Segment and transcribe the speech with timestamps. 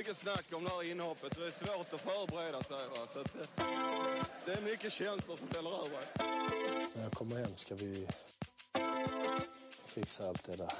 [0.00, 1.38] Mycket snack om det här inhoppet.
[1.38, 2.76] Det är svårt att förbereda sig.
[2.76, 2.96] Va?
[3.14, 3.66] Så att, eh,
[4.44, 6.04] det är mycket känslor som spelar över.
[6.96, 8.06] När jag kommer hem ska vi
[9.86, 10.72] fixa allt det där.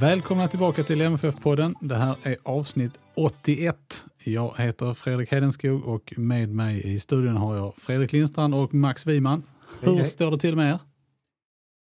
[0.00, 1.74] Välkomna tillbaka till MFF-podden.
[1.80, 3.76] Det här är avsnitt 81.
[4.24, 9.06] Jag heter Fredrik Hedenskog och med mig i studion har jag Fredrik Lindstrand och Max
[9.06, 9.42] Wiman.
[9.80, 10.04] Hur Hej, hej.
[10.04, 10.78] står det till med er?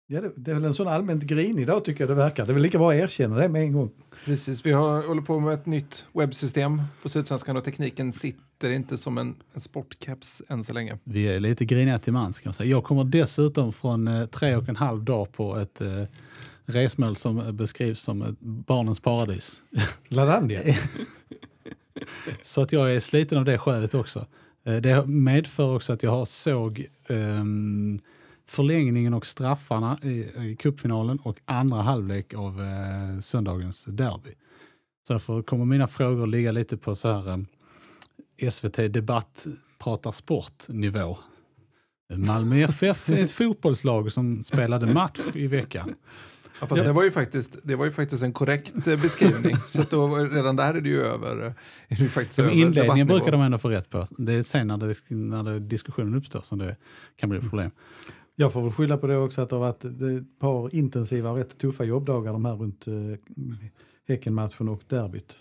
[0.06, 2.47] Ja, det, det är väl en sån allmänt grinig dag tycker jag det verkar.
[2.47, 3.91] Det är väl lika bra att erkänna det med en gång.
[4.25, 8.98] Precis, vi har, håller på med ett nytt webbsystem på Sydsvenskan och tekniken sitter inte
[8.98, 10.98] som en, en sportcaps än så länge.
[11.05, 12.70] Vi är lite griniga till mans kan jag säga.
[12.70, 16.05] Jag kommer dessutom från eh, tre och en halv dag på ett eh,
[16.73, 19.62] resmål som beskrivs som ett barnens paradis.
[20.09, 20.61] Ladandia.
[22.42, 24.27] Så att jag är sliten av det skälet också.
[24.64, 27.98] Eh, Det medför också att jag har såg ehm,
[28.48, 30.09] förlängningen och straffarna i,
[30.51, 34.31] i cupfinalen och andra halvlek av eh, söndagens derby.
[35.07, 37.29] Så därför kommer mina frågor ligga lite på så här
[38.41, 39.47] eh, SVT Debatt
[39.79, 41.19] pratar sport-nivå.
[42.14, 45.95] Malmö FF är ett fotbollslag som spelade match i veckan.
[46.61, 49.56] Ja, fast det, var ju faktiskt, det var ju faktiskt en korrekt eh, beskrivning.
[49.70, 51.47] så att då, redan där är det ju över.
[51.47, 51.53] eh,
[51.89, 54.06] Är det ju faktiskt Men över inledningen brukar de ändå få rätt på.
[54.19, 56.77] Det är sen när, det, när det, diskussionen uppstår som det
[57.17, 57.70] kan bli problem.
[58.36, 61.39] Jag får väl skylla på det också att det har varit ett par intensiva och
[61.39, 62.95] rätt tuffa jobbdagar de här runt eh,
[64.08, 65.36] Häckenmatchen och derbyt.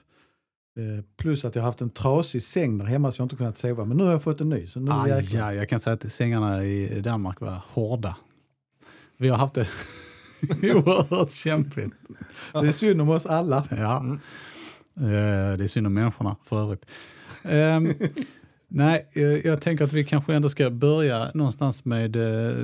[0.78, 3.58] Eh, plus att jag har haft en trasig säng där hemma så jag inte kunnat
[3.58, 3.86] sova.
[3.86, 4.68] Men nu har jag fått en ny.
[4.68, 5.12] Så nu Aj,
[5.42, 8.16] aj, jag kan säga att sängarna i Danmark var hårda.
[9.18, 9.68] Vi har haft det
[10.64, 11.94] oerhört kämpigt.
[12.54, 13.66] Det är synd om oss alla.
[13.70, 14.06] Ja.
[14.96, 16.86] Eh, Det är synd om människorna för övrigt.
[17.44, 17.94] Ehm,
[18.68, 22.56] nej, eh, jag tänker att vi kanske ändå ska börja någonstans med eh,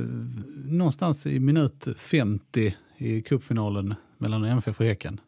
[0.66, 5.20] någonstans i minut 50 i cupfinalen mellan MFF och Häcken.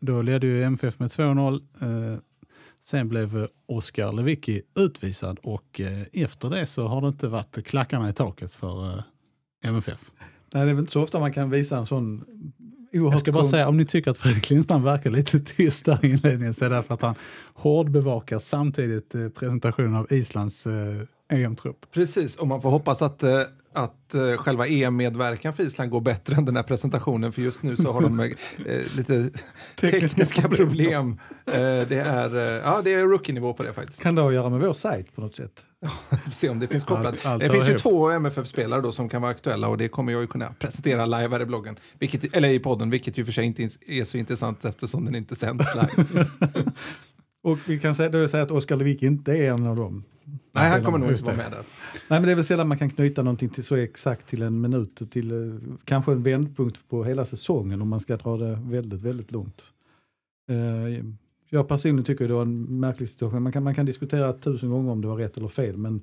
[0.00, 1.54] Då ledde ju MFF med 2-0.
[1.80, 2.18] Eh,
[2.80, 5.80] sen blev Oskar Lewicki utvisad och
[6.12, 9.02] efter det så har det inte varit klackarna i taket för
[9.64, 10.10] MFF.
[10.54, 12.24] Nej, det är väl inte så ofta man kan visa en sån
[12.92, 16.04] oerhört Jag ska bara säga, om ni tycker att Fredrik Lindstrand verkar lite tyst där
[16.04, 17.14] i inledningen så är det därför att han
[17.54, 20.72] hårdbevakar samtidigt eh, presentationen av Islands eh,
[21.28, 21.86] EM-trupp.
[21.92, 23.40] Precis, och man får hoppas att, eh,
[23.76, 27.76] att eh, själva EM-medverkan för Island går bättre än den här presentationen, för just nu
[27.76, 28.30] så har de eh,
[28.96, 29.30] lite
[29.80, 31.20] tekniska problem.
[31.46, 31.52] Eh,
[31.88, 34.02] det, är, eh, ja, det är rookie-nivå på det faktiskt.
[34.02, 35.62] Kan det ha att göra med vår sajt på något sätt?
[36.32, 37.06] Se om det finns kopplat.
[37.06, 37.82] Allt- allt det finns ju ihop.
[37.82, 41.28] två MFF-spelare då som kan vara aktuella och det kommer jag ju kunna presentera live
[41.28, 44.64] här i bloggen, vilket, eller i podden, vilket ju för sig inte är så intressant
[44.64, 46.26] eftersom den inte sänds live.
[47.42, 50.04] Och vi kan säga, då säga att Oskar Lewicki inte är en av dem.
[50.56, 51.64] Nej, han kommer nog inte vara med där.
[52.08, 54.60] Nej, men det är väl sällan man kan knyta någonting till så exakt till en
[54.60, 59.02] minut, till eh, kanske en vändpunkt på hela säsongen om man ska dra det väldigt,
[59.02, 59.62] väldigt långt.
[60.50, 61.04] Eh,
[61.50, 63.42] jag personligen tycker det var en märklig situation.
[63.42, 66.02] Man kan, man kan diskutera tusen gånger om det var rätt eller fel, men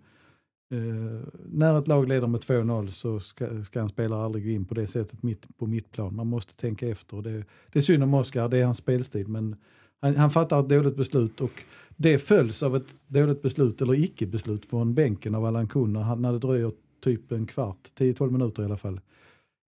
[0.72, 4.66] eh, när ett lag leder med 2-0 så ska, ska en spelare aldrig gå in
[4.66, 6.16] på det sättet mitt på mittplan.
[6.16, 7.22] Man måste tänka efter.
[7.22, 9.56] Det, det är synd om Oskar, det är hans spelstil, men
[10.04, 11.64] han, han fattar ett dåligt beslut och
[11.96, 16.34] det följs av ett dåligt beslut eller icke-beslut från bänken av Allan Kuhn när, när
[16.34, 16.72] det dröjer
[17.04, 19.02] typ en kvart, 10-12 minuter i alla fall,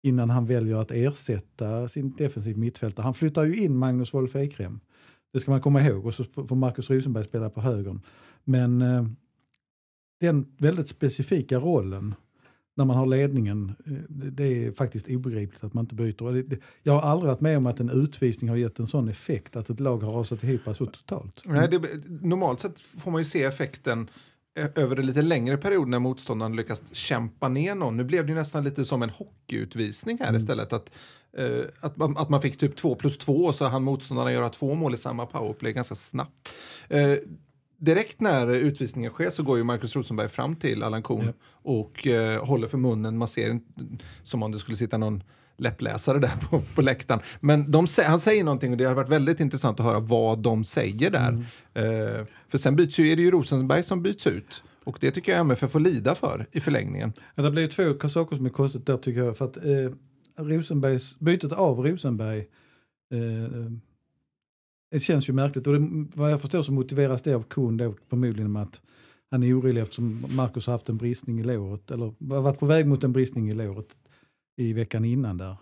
[0.03, 3.05] innan han väljer att ersätta sin defensiv mittfältare.
[3.05, 4.81] Han flyttar ju in Magnus Wolf Ekrem.
[5.33, 8.01] Det ska man komma ihåg och så får får Marcus Rosenberg spela på högern.
[8.45, 9.07] Men eh,
[10.21, 12.15] den väldigt specifika rollen
[12.77, 16.59] när man har ledningen, eh, det är faktiskt obegripligt att man inte byter.
[16.83, 19.71] Jag har aldrig varit med om att en utvisning har gett en sån effekt att
[19.71, 21.43] ett lag har rasat ihop så totalt.
[21.45, 24.11] Nej, det, normalt sett får man ju se effekten
[24.59, 27.97] ö- över en lite längre period när motståndaren lyckas kämpa ner någon.
[27.97, 30.73] Nu blev det ju nästan lite som en hockeyutvisning här istället.
[30.73, 30.91] Att,
[31.37, 34.49] eh, att, man, att man fick typ två plus två och så hann motståndarna göra
[34.49, 36.49] två mål i samma powerplay ganska snabbt.
[36.89, 37.13] Eh,
[37.79, 41.33] direkt när utvisningen sker så går ju Marcus Rosenberg fram till Allan Kuhn Ja.
[41.63, 43.19] och eh, håller för munnen.
[43.19, 43.73] Man ser inte
[44.25, 45.23] som om det skulle sitta någon
[45.59, 47.21] läppläsare där på, på läktaren.
[47.41, 50.65] Men de, han säger någonting och det har varit väldigt intressant att höra vad de
[50.65, 51.33] säger där.
[51.75, 54.63] Eh, för sen byts ju, är det ju Rosenberg som byts ut.
[54.85, 57.13] Och det tycker jag MFF får lida för i förlängningen.
[57.35, 59.37] Ja, det blir ju två saker som är konstigt där tycker jag.
[59.37, 59.91] För att eh,
[60.45, 63.71] Rosenbergs, bytet av Rosenberg eh,
[64.95, 65.67] det känns ju märkligt.
[65.67, 68.81] Och det, vad jag förstår så motiveras det av Kuhn då förmodligen med att
[69.31, 72.87] han är orolig eftersom Marcus har haft en bristning i låret, eller varit på väg
[72.87, 73.87] mot en bristning i låret
[74.57, 75.57] i veckan innan där.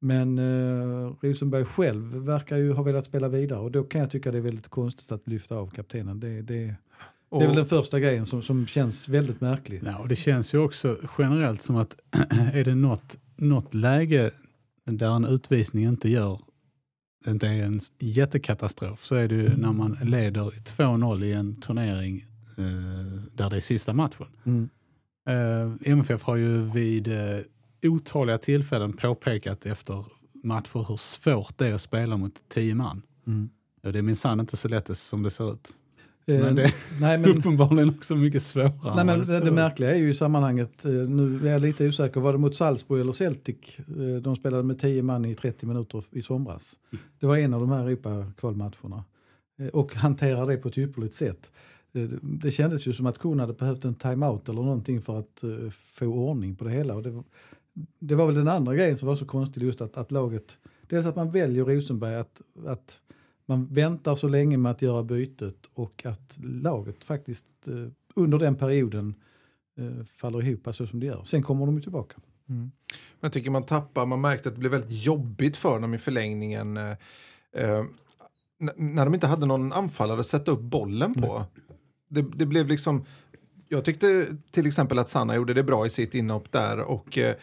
[0.00, 4.32] Men eh, Rosenberg själv verkar ju ha velat spela vidare och då kan jag tycka
[4.32, 6.20] det är väldigt konstigt att lyfta av kaptenen.
[6.20, 6.74] Det, det,
[7.30, 9.82] det är väl den första grejen som, som känns väldigt märklig.
[9.84, 11.96] Ja, och det känns ju också generellt som att
[12.52, 14.30] är det något, något läge
[14.84, 16.40] där en utvisning inte gör
[17.26, 22.26] inte är en jättekatastrof så är det ju när man leder 2-0 i en turnering
[22.58, 24.26] eh, där det är sista matchen.
[24.44, 24.68] Mm.
[25.28, 27.40] Eh, MFF har ju vid eh,
[27.82, 30.04] otaliga tillfällen påpekat efter
[30.42, 33.02] matcher hur svårt det är att spela mot tio man.
[33.26, 33.48] Mm.
[33.82, 35.68] Det är minsann inte så lätt som det ser ut.
[36.28, 38.72] Eh, Men det är nej, men, uppenbarligen också mycket svårare.
[38.96, 42.20] nej, men det, det märkliga är ju i sammanhanget, eh, nu är jag lite osäker,
[42.20, 43.56] var det mot Salzburg eller Celtic?
[43.78, 46.78] Eh, De spelade med 10 man i 30 minuter i somras.
[47.20, 49.04] Det var en av de här Europa-kvalmatcherna.
[49.58, 51.50] Eh, Och hanterade det på ett ypperligt sätt.
[51.92, 55.42] Eh, Det kändes ju som att Kuhn hade behövt en timeout eller någonting för att
[55.42, 56.94] eh, få ordning på det hela.
[56.94, 57.24] Och det, var,
[57.98, 60.56] det var väl den andra grejen som var så konstig, just att, att laget,
[60.88, 62.98] dels att man väljer Rosenberg, att, att
[63.48, 67.74] man väntar så länge med att göra bytet och att laget faktiskt eh,
[68.14, 69.14] under den perioden
[69.78, 71.24] eh, faller ihop så som det gör.
[71.24, 72.16] Sen kommer de ju tillbaka.
[72.46, 72.72] Men
[73.20, 76.76] Jag tycker man tappar, man märkte att det blev väldigt jobbigt för dem i förlängningen.
[76.76, 76.96] Eh,
[77.52, 77.84] eh,
[78.76, 81.44] när de inte hade någon anfallare att sätta upp bollen på.
[82.08, 83.04] Det, det blev liksom,
[83.68, 86.80] jag tyckte till exempel att Sanna gjorde det bra i sitt inhopp där.
[86.80, 87.36] Och, eh,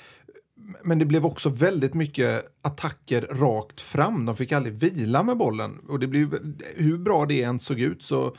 [0.83, 4.25] men det blev också väldigt mycket attacker rakt fram.
[4.25, 5.79] De fick aldrig vila med bollen.
[5.88, 8.35] Och det blev, hur bra det än såg ut så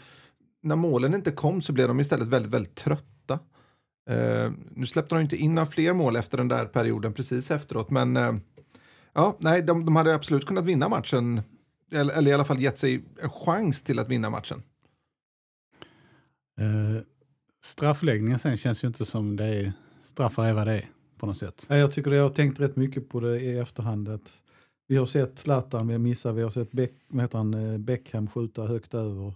[0.62, 3.38] när målen inte kom så blev de istället väldigt, väldigt trötta.
[4.10, 7.90] Uh, nu släppte de inte in några fler mål efter den där perioden precis efteråt,
[7.90, 8.36] men uh,
[9.12, 11.42] ja, nej, de, de hade absolut kunnat vinna matchen.
[11.92, 14.62] Eller, eller i alla fall gett sig en chans till att vinna matchen.
[16.60, 17.00] Uh,
[17.64, 19.72] straffläggningen sen känns ju inte som det är,
[20.02, 21.66] straffar är vad det är på något sätt.
[21.68, 24.08] Jag tycker det, jag har tänkt rätt mycket på det i efterhand.
[24.08, 24.32] Att
[24.88, 25.98] vi har sett Zlatan vi har
[26.32, 29.34] vi har sett Beck, vad heter han, eh, Beckham skjuta högt över.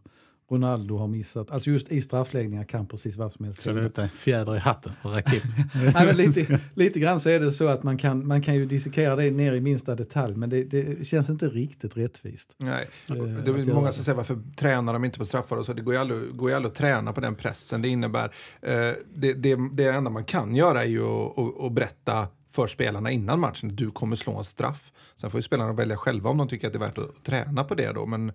[0.50, 1.50] Ronaldo har missat.
[1.50, 4.58] Alltså just i straffläggningar kan precis vad som helst Så det är inte fjäder i
[4.58, 5.42] hatten för Rakip.
[5.74, 8.66] Nej, men lite, lite grann så är det så att man kan, man kan ju
[8.66, 12.54] dissekera det ner i minsta detalj men det, det känns inte riktigt rättvist.
[12.58, 12.88] Nej.
[13.10, 15.72] Eh, Det är många som säger varför tränar de inte på straffar och så.
[15.72, 17.82] Det går ju aldrig, går ju aldrig att träna på den pressen.
[17.82, 18.24] Det innebär,
[18.62, 18.72] eh,
[19.14, 23.10] det, det, det enda man kan göra är ju att, att, att berätta för spelarna
[23.10, 24.92] innan matchen att du kommer slå en straff.
[25.16, 27.64] Sen får ju spelarna välja själva om de tycker att det är värt att träna
[27.64, 28.06] på det då.
[28.06, 28.32] Men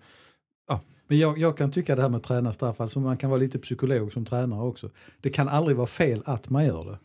[1.08, 3.40] Men jag, jag kan tycka det här med att träna straff, alltså man kan vara
[3.40, 4.90] lite psykolog som tränare också.
[5.22, 6.98] Det kan aldrig vara fel att man gör det.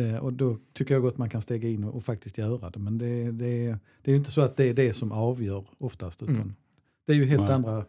[0.00, 2.78] Eh, och då tycker jag gott man kan stega in och, och faktiskt göra det.
[2.78, 6.22] Men det, det, det är ju inte så att det är det som avgör oftast.
[6.22, 6.54] Utan Mm.
[7.06, 7.52] Det är ju helt Nej.
[7.52, 7.84] andra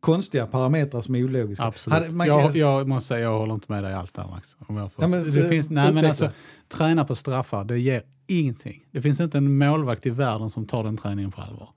[0.00, 1.64] konstiga parametrar som är ologiska.
[1.64, 2.12] Absolut.
[2.12, 4.56] Man jag, jag måste säga, jag håller inte med dig alls där Max.
[4.66, 6.30] Om jag får, Ja, men, det eh, finns, nej, men alltså,
[6.68, 8.86] träna på straffar, det ger ingenting.
[8.90, 11.68] Det finns inte en målvakt i världen som tar den träningen på allvar.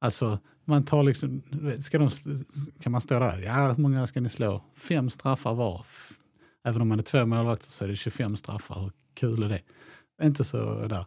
[0.00, 1.42] Alltså, man tar liksom,
[1.80, 2.10] ska de,
[2.80, 4.64] kan man stå där, ja hur många ska ni slå?
[4.76, 5.86] Fem straffar var.
[6.64, 9.62] Även om man är två målvakter så är det 25 straffar, hur kul är det?
[10.22, 11.04] Inte så där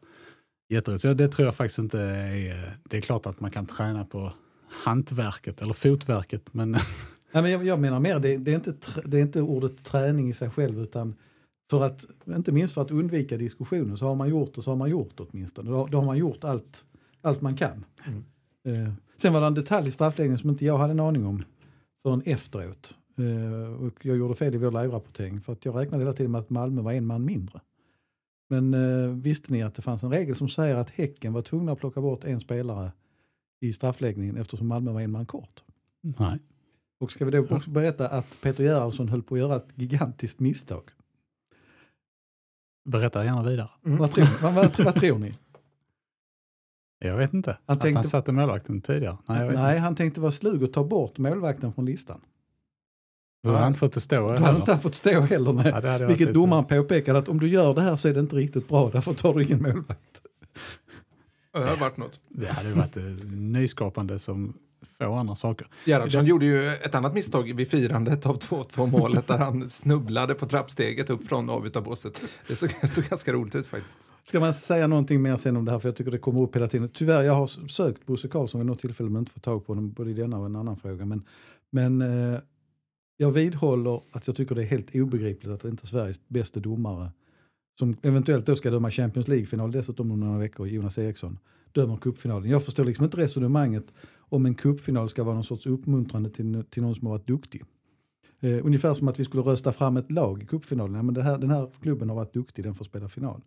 [0.69, 1.01] jätteroligt.
[1.01, 4.33] Så det tror jag faktiskt inte är, det är klart att man kan träna på
[4.69, 6.71] hantverket eller fotverket, men
[7.31, 8.73] Nej, men jag, jag menar mer, det, det, är inte,
[9.05, 11.15] det är inte ordet träning i sig själv utan
[11.69, 14.75] för att, inte minst för att undvika diskussioner så har man gjort det så har
[14.75, 15.71] man gjort åtminstone.
[15.71, 16.85] Då, då har man gjort allt,
[17.21, 17.85] allt man kan.
[18.65, 21.43] Eh, sen var det en detalj i straffläggningen som inte jag hade en aning om
[22.03, 22.95] förrän efteråt.
[23.17, 26.41] Eh, och jag gjorde fel i vår live-rapportering för att jag räknade hela tiden med
[26.41, 27.59] att Malmö var en man mindre.
[28.49, 31.71] Men eh, visste ni att det fanns en regel som säger att Häcken var tvungna
[31.71, 32.91] att plocka bort en spelare
[33.61, 35.63] i straffläggningen eftersom Malmö var en man kort?
[36.01, 36.39] nej.
[36.99, 37.55] Och ska vi då Så.
[37.55, 40.83] också berätta att Peter Gerhardsson höll på att göra ett gigantiskt misstag.
[42.85, 43.69] Berätta gärna vidare.
[43.81, 45.33] Vad, tror, vad, vad, vad tror ni?
[47.07, 47.57] Jag vet inte.
[47.65, 49.17] Han att tänkte- han satte målvakten tidigare?
[49.25, 49.81] Nej, jag vet Nej, inte.
[49.81, 52.21] han tänkte vara slug och ta bort målvakten från listan.
[53.45, 54.59] Så har han inte fått det stå Då hade heller.
[54.59, 55.53] inte han fått stå heller.
[55.53, 55.65] Nej.
[55.83, 58.35] Ja, hade Vilket domaren påpekade att om du gör det här så är det inte
[58.35, 60.21] riktigt bra, därför tar du ingen målvakt.
[61.53, 62.19] det har varit något.
[62.29, 64.53] Det hade varit eh, nyskapande som
[64.97, 65.67] få andra saker.
[65.85, 70.45] Gerhardsson gjorde ju ett annat misstag vid firandet av 2-2 målet där han snubblade på
[70.45, 72.21] trappsteget upp från avbytarbåset.
[72.47, 73.97] Det såg, såg ganska roligt ut faktiskt.
[74.23, 76.55] Ska man säga någonting mer sen om det här, för jag tycker det kommer upp
[76.55, 76.89] hela tiden.
[76.93, 79.91] Tyvärr, jag har sökt Bosse Karlsson vid något tillfälle men inte fått tag på honom,
[79.91, 81.05] både i denna och en annan fråga.
[81.05, 81.23] Men,
[81.69, 82.39] men eh,
[83.17, 87.11] jag vidhåller att jag tycker det är helt obegripligt att inte Sveriges bästa domare,
[87.79, 91.39] som eventuellt då ska döma Champions League-final dessutom om några veckor, Jonas Eriksson,
[91.71, 92.49] dömer cupfinalen.
[92.49, 96.83] Jag förstår liksom inte resonemanget om en cupfinal ska vara någon sorts uppmuntrande till, till
[96.83, 97.63] någon som har varit duktig.
[98.39, 100.95] Eh, ungefär som att vi skulle rösta fram ett lag i cupfinalen.
[100.95, 103.41] Ja, men det här, den här klubben har varit duktig, den får spela final.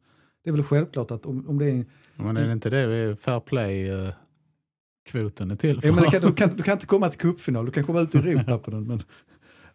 [0.44, 1.84] Det är väl självklart att om, om det är...
[2.16, 5.88] Men är det inte det fair play-kvoten är till för?
[5.88, 8.14] Ja, men kan, du, kan, du kan inte komma till cupfinal, du kan komma ut
[8.14, 8.86] i Europa på den.
[8.86, 9.02] Men,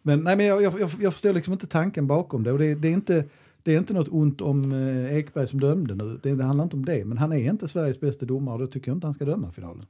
[0.02, 2.52] men, nej, men jag, jag, jag förstår liksom inte tanken bakom det.
[2.52, 3.24] Och det, det, är inte,
[3.62, 6.76] det är inte något ont om eh, Ekberg som dömde nu, det, det handlar inte
[6.76, 7.04] om det.
[7.04, 9.52] Men han är inte Sveriges bästa domare och då tycker jag inte han ska döma
[9.52, 9.86] finalen.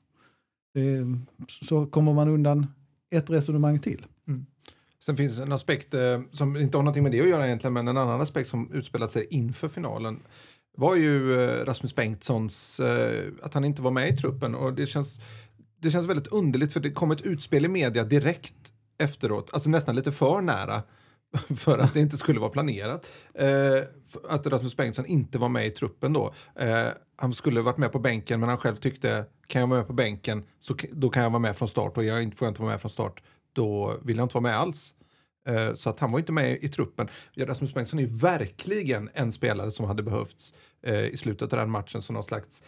[0.77, 1.37] Eh,
[1.69, 2.67] så kommer man undan
[3.11, 4.07] ett resonemang till.
[4.29, 4.47] Mm.
[5.05, 7.89] Sen finns en aspekt eh, som inte har någonting med det att göra egentligen, men
[7.89, 10.21] en annan aspekt som utspelat sig inför finalen
[10.77, 14.87] var ju eh, Rasmus Bengtssons, eh, att han inte var med i truppen och det
[14.87, 15.21] känns,
[15.81, 19.97] det känns väldigt underligt för det kom ett utspel i media direkt efteråt, alltså nästan
[19.97, 20.83] lite för nära
[21.57, 23.07] för att det inte skulle vara planerat.
[23.35, 23.79] Eh,
[24.29, 26.35] att Rasmus Bengtsson inte var med i truppen då.
[26.57, 29.87] Eh, han skulle varit med på bänken men han själv tyckte kan jag vara med
[29.87, 32.63] på bänken så då kan jag vara med från start och jag får jag inte
[32.63, 33.23] vara med från start
[33.53, 34.95] då vill jag inte vara med alls.
[35.49, 37.09] Eh, så att han var inte med i truppen.
[37.37, 42.03] Rasmus Bengtsson är verkligen en spelare som hade behövts eh, i slutet av den matchen
[42.03, 42.63] som någon slags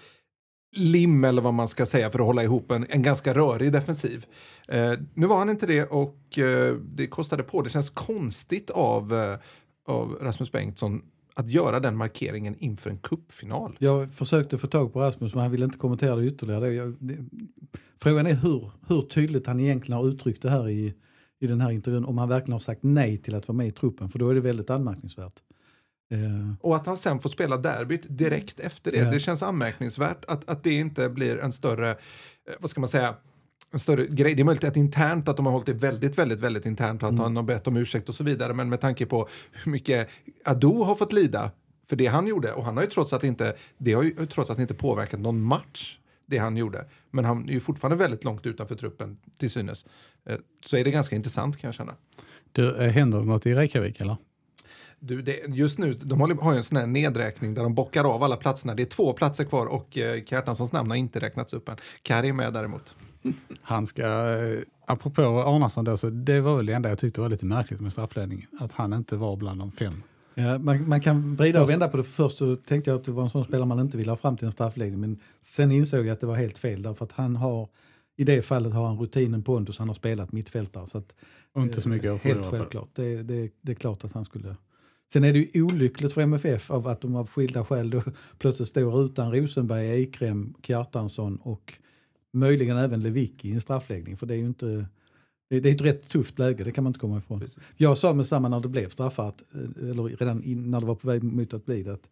[0.75, 4.27] lim eller vad man ska säga för att hålla ihop en, en ganska rörig defensiv.
[4.69, 7.63] Eh, nu var han inte det och eh, det kostade på.
[7.63, 9.39] Det känns konstigt av, eh,
[9.87, 11.03] av Rasmus Bengtsson
[11.35, 13.77] att göra den markeringen inför en kuppfinal.
[13.79, 16.75] Jag försökte få tag på Rasmus men han ville inte kommentera det ytterligare.
[16.75, 17.19] Jag, det,
[18.03, 20.95] frågan är hur, hur tydligt han egentligen har uttryckt det här i,
[21.41, 22.05] i den här intervjun.
[22.05, 24.35] Om han verkligen har sagt nej till att vara med i truppen för då är
[24.35, 25.43] det väldigt anmärkningsvärt.
[26.13, 26.53] Uh.
[26.61, 28.99] Och att han sen får spela derbyt direkt efter det.
[28.99, 29.13] Yeah.
[29.13, 31.97] Det känns anmärkningsvärt att, att det inte blir en större, eh,
[32.61, 33.15] vad ska man säga,
[33.71, 34.35] en större grej.
[34.35, 37.09] Det är möjligt att internt att de har hållit det väldigt, väldigt, väldigt internt och
[37.09, 37.23] att mm.
[37.23, 38.55] han har bett om ursäkt och så vidare.
[38.55, 40.09] Men med tanke på hur mycket
[40.45, 41.51] Ado har fått lida
[41.87, 44.51] för det han gjorde och han har ju trots att inte, det har ju trots
[44.51, 46.87] att inte påverkat någon match det han gjorde.
[47.11, 49.87] Men han är ju fortfarande väldigt långt utanför truppen till synes.
[50.27, 51.95] Eh, så är det ganska intressant kan jag känna.
[52.53, 54.17] Du, händer det något i Reykjavik eller?
[55.07, 58.23] Du, det, just nu, de har ju en sån här nedräkning där de bockar av
[58.23, 58.75] alla platserna.
[58.75, 61.77] Det är två platser kvar och eh, Kjartanssons namn har inte räknats upp än.
[62.03, 62.95] Kari är med däremot.
[63.63, 67.29] Han ska, eh, apropå Arnason då, så det var väl det enda jag tyckte var
[67.29, 68.47] lite märkligt med straffledningen.
[68.61, 70.03] Att han inte var bland de fem.
[70.35, 72.05] Ja, man, man kan vrida och vända på det.
[72.05, 74.37] Först så tänkte jag att det var en sån spelare man inte ville ha fram
[74.37, 75.01] till en straffläggning.
[75.01, 77.69] Men sen insåg jag att det var helt fel därför att han har,
[78.17, 80.87] i det fallet har han rutinen Pontus, han har spelat mittfältare.
[80.87, 81.15] Så att,
[81.53, 82.89] och inte så mycket att Helt självklart.
[82.95, 84.57] Det, det, det är klart att han skulle
[85.15, 88.03] Sen är det ju olyckligt för MFF av att de av skilda skäl då
[88.39, 91.75] plötsligt står utan Rosenberg, Eikrem, Kjartansson och
[92.33, 94.17] möjligen även Lewicki i en straffläggning.
[94.17, 94.87] För det är ju inte,
[95.49, 97.41] det är ett rätt tufft läge, det kan man inte komma ifrån.
[97.41, 97.59] Precis.
[97.77, 100.95] Jag sa med samma när det blev straffat, eh, eller redan in, när det var
[100.95, 102.09] på väg mot att bli det, att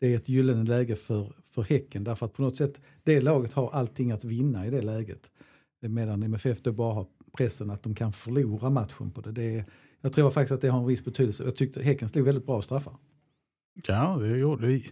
[0.00, 2.04] det är ett gyllene läge för, för Häcken.
[2.04, 5.30] Därför att på något sätt, det laget har allting att vinna i det läget.
[5.80, 7.06] Medan MFF då bara har
[7.36, 9.32] pressen att de kan förlora matchen på det.
[9.32, 9.64] det är,
[10.04, 11.44] jag tror faktiskt att det har en viss betydelse.
[11.44, 12.92] Jag tyckte Häcken slog väldigt bra straffar.
[13.86, 14.82] Ja, det gjorde det.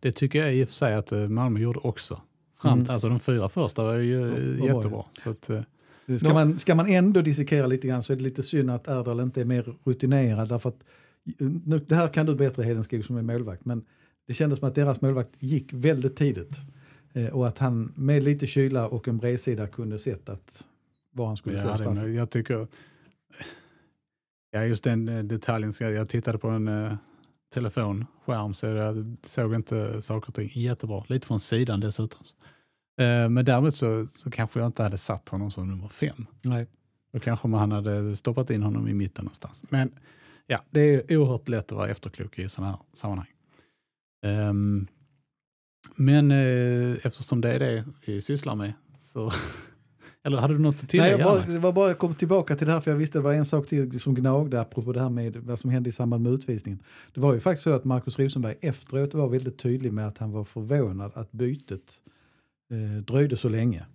[0.00, 2.20] Det tycker jag i och för sig att eh, Malmö gjorde också.
[2.60, 2.90] Fram, mm.
[2.90, 4.20] Alltså de fyra första var ju
[4.60, 5.04] ja, jättebra.
[5.24, 5.62] Så att, eh,
[6.18, 9.20] ska, man, ska man ändå dissekera lite grann så är det lite synd att Erdal
[9.20, 10.48] inte är mer rutinerad.
[10.48, 10.84] Därför att,
[11.64, 13.84] nu, det här kan du bättre Hedenskog som är målvakt, men
[14.26, 16.56] det kändes som att deras målvakt gick väldigt tidigt.
[17.12, 20.64] Eh, och att han med lite kyla och en bredsida kunde sett att
[21.10, 22.14] var han skulle ja, slå straffen.
[22.14, 22.66] Jag tycker
[24.50, 25.72] Ja, just den eh, detaljen.
[25.80, 26.94] Jag tittade på en uh,
[27.54, 31.04] telefonskärm så jag såg inte saker och ting jättebra.
[31.08, 32.20] Lite från sidan dessutom.
[33.00, 36.26] Uh, men däremot så, så kanske jag inte hade satt honom som nummer fem.
[36.42, 36.66] Nej.
[37.12, 39.62] Då kanske man hade stoppat in honom i mitten någonstans.
[39.68, 39.92] Men
[40.46, 43.28] ja, det är oerhört lätt att vara efterklok i sådana här sammanhang.
[44.22, 44.86] Um,
[45.96, 49.32] men uh, eftersom det är det vi sysslar med så
[50.28, 51.16] Eller hade du något att tillägga?
[51.16, 53.18] Nej, jag bara, det var bara jag kom tillbaka till det här för jag visste
[53.18, 55.92] det var en sak till som gnagde apropå det här med vad som hände i
[55.92, 56.80] samband med utvisningen.
[57.14, 60.32] Det var ju faktiskt så att Markus Rosenberg efteråt var väldigt tydlig med att han
[60.32, 62.00] var förvånad att bytet
[62.70, 63.86] eh, dröjde så länge.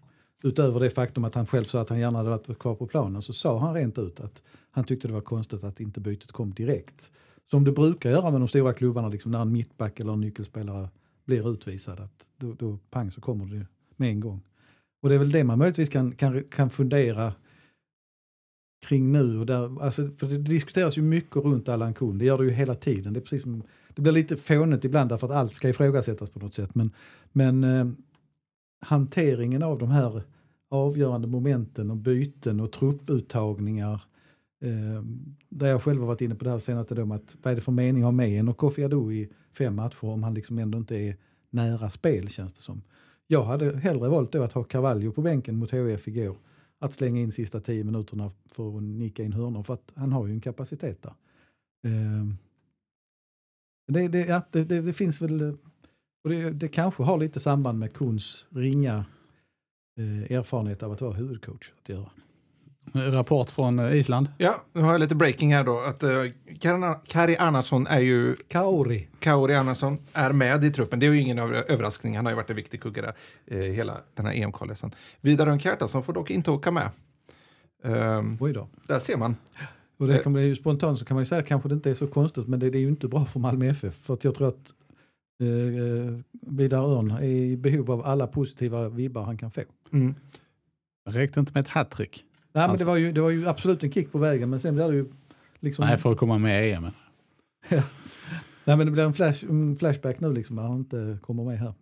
[0.44, 3.22] Utöver det faktum att han själv sa att han gärna hade varit kvar på planen
[3.22, 6.54] så sa han rent ut att han tyckte det var konstigt att inte bytet kom
[6.54, 7.12] direkt.
[7.52, 10.90] Som det brukar göra med de stora klubbarna, liksom när en mittback eller en nyckelspelare
[11.26, 14.42] blir utvisad, att då, då pang så kommer det med en gång.
[15.04, 17.34] Och det är väl det man möjligtvis kan, kan, kan fundera
[18.86, 19.40] kring nu.
[19.40, 22.52] Och där, alltså, för det diskuteras ju mycket runt Allan Kuhn, det gör det ju
[22.52, 23.14] hela tiden.
[23.14, 26.40] Det, är precis som, det blir lite fånigt ibland därför att allt ska ifrågasättas på
[26.40, 26.76] något sätt.
[26.76, 26.92] Men,
[27.32, 27.88] men eh,
[28.82, 30.24] hanteringen av de här
[30.70, 34.02] avgörande momenten och byten och trupputtagningar
[34.64, 35.04] Eh,
[35.50, 37.56] där jag själv har varit inne på det här senaste då med att vad är
[37.56, 40.34] det för mening att ha med en och Kofi Adu i fem matcher om han
[40.34, 41.18] liksom ändå inte är
[41.50, 42.82] nära spel känns det som.
[43.28, 46.38] Jag hade hellre valt då att ha Carvalho på bänken mot HIF igår.
[46.80, 50.28] Att slänga in sista tio minuterna för att nicka in hörnor för att han har
[50.28, 51.14] ju en kapacitet där.
[51.84, 52.26] Eh,
[53.88, 55.58] det, det, ja, det, det, det finns väl,
[56.24, 59.06] och det, det kanske har lite samband med Kuns ringa
[60.00, 62.10] eh, erfarenhet av att vara huvudcoach att göra.
[62.92, 64.28] Rapport från eh, Island.
[64.38, 65.80] Ja, nu har jag lite breaking här då.
[65.80, 66.26] Att uh,
[67.08, 68.36] Kari Arnarsson är ju...
[68.48, 69.08] Kaori.
[69.20, 71.00] Kaori Arnarsson är med i truppen.
[71.00, 72.16] Det är ju ingen överraskning.
[72.16, 73.14] Han har ju varit en viktig kugge där
[73.46, 74.92] eh, hela den här EM-kvalresan.
[75.22, 76.90] Vidar Rönn får dock inte åka med.
[77.84, 78.68] Um, Oj då.
[78.88, 79.36] Där ser man.
[79.98, 81.94] Och det kan bli spontant så kan man ju säga att kanske det inte är
[81.94, 83.96] så konstigt men det, det är ju inte bra för Malmö FF.
[83.96, 84.74] För att jag tror att
[85.42, 89.62] eh, Vidar Örn är i behov av alla positiva vibbar han kan få.
[89.92, 90.16] Mm.
[91.10, 92.26] Räckte inte med ett hattrick.
[92.54, 94.60] Nej, Alltså- men det var, ju, det var ju absolut en kick på vägen, men
[94.60, 95.06] sen blir det ju
[95.60, 95.86] liksom...
[95.88, 96.88] Nej, för att komma med i EM.
[98.66, 101.60] Nej, men det blir en, flash, en flashback nu liksom, när han inte kommer med
[101.60, 101.68] här.
[101.68, 101.76] Får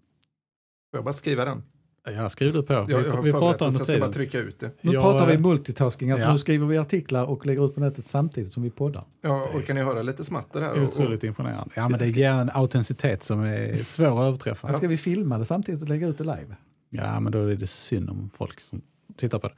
[0.98, 1.64] jag bara skriva den?
[2.06, 2.74] Jag skriver du på.
[2.74, 4.12] Jag, jag vi, pratar under jag ska bara tiden.
[4.14, 4.72] trycka ut det.
[4.82, 6.32] Nu Jag, pratar vi multitasking, alltså ja.
[6.32, 9.04] nu skriver vi artiklar och lägger ut på nätet samtidigt som vi poddar.
[9.22, 10.74] Ja, orkar ni höra lite smatter här?
[10.74, 11.74] Det är Och- och- otroligt imponerande.
[11.76, 14.74] Ja, men det ger en autenticitet som är svår att överträffa.
[14.74, 16.56] Ska vi filma det samtidigt och lägga ut det live?
[16.90, 18.82] Ja, men då är det synd om folk som
[19.18, 19.50] tittar på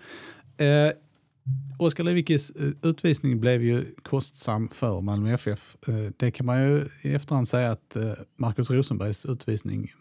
[0.57, 0.65] det.
[0.65, 0.91] Eh,
[1.77, 5.77] Oskar Lewickis eh, utvisning blev ju kostsam för Malmö FF.
[5.87, 9.93] Eh, det kan man ju i efterhand säga att eh, Markus Rosenbergs utvisning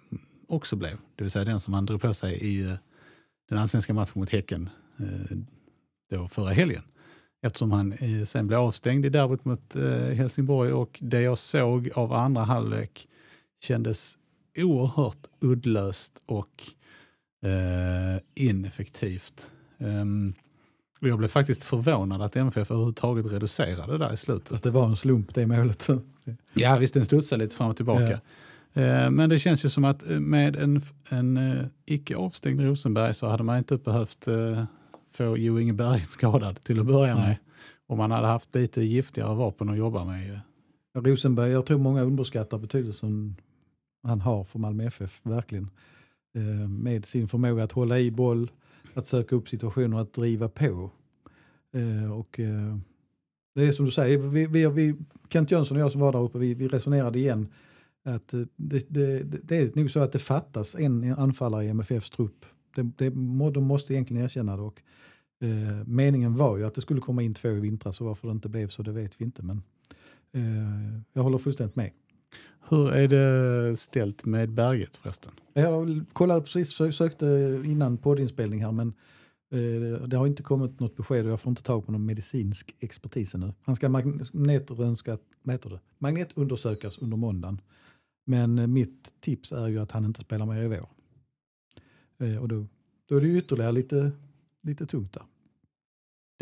[0.49, 0.99] också blev.
[1.17, 2.77] Det vill säga den som han drog på sig i
[3.49, 4.69] den allsvenska matchen mot Häcken
[6.11, 6.83] då förra helgen.
[7.43, 7.95] Eftersom han
[8.27, 9.75] sen blev avstängd i derbyt mot
[10.15, 13.09] Helsingborg och det jag såg av andra halvlek
[13.65, 14.19] kändes
[14.59, 16.65] oerhört uddlöst och
[18.35, 19.53] ineffektivt.
[19.79, 20.35] Ehm,
[21.09, 24.49] jag blev faktiskt förvånad att MFF överhuvudtaget reducerade där i slutet.
[24.49, 25.89] Fast det var en slump det målet.
[26.55, 28.21] Ja visst, den studsade lite fram och tillbaka.
[28.73, 33.15] Eh, Men det känns ju som att eh, med en, en eh, icke avstängd Rosenberg
[33.15, 34.65] så hade man inte behövt eh,
[35.11, 37.25] få Jo Inge Berg skadad till att börja med.
[37.25, 37.41] Nej.
[37.87, 40.41] Och man hade haft lite giftigare vapen att jobba med.
[40.95, 43.37] Rosenberg, jag tror många underskattar betydelsen
[44.03, 45.71] han har för Malmö FF, verkligen.
[46.69, 48.51] Med sin förmåga att hålla i boll,
[48.95, 50.91] att söka upp situationer, att driva på.
[51.73, 52.77] Eh, och eh,
[53.55, 54.95] det är som du säger, vi, vi, vi,
[55.29, 57.49] Kent Jönsson och jag som var där uppe, vi, vi resonerade igen
[58.03, 61.69] att eh, det, det, det, det är nog så att det fattas en anfallare i
[61.69, 62.47] MFFs trupp.
[62.75, 63.11] Det, det,
[63.51, 64.63] de måste egentligen erkänna det.
[64.63, 64.83] Och,
[65.41, 68.33] eh, meningen var ju att det skulle komma in två i vintras och varför det
[68.33, 69.43] inte blev så det vet vi inte.
[69.43, 69.63] Men
[70.33, 71.91] eh, jag håller fullständigt med.
[72.69, 75.33] Hur är det ställt med Berget förresten?
[75.53, 77.27] Jag kollade precis, sökte
[77.65, 78.89] innan poddinspelning här men
[79.51, 82.75] eh, det har inte kommit något besked och jag får inte tag på någon medicinsk
[82.81, 83.53] expertis ännu.
[83.63, 85.81] Han ska magnetröntgas, vad heter det?
[85.99, 87.61] magnetundersökas under måndagen.
[88.25, 90.89] Men eh, mitt tips är ju att han inte spelar mer i vår.
[92.27, 92.67] Eh, och då,
[93.07, 94.13] då är det ju ytterligare lite,
[94.63, 95.23] lite tungt där.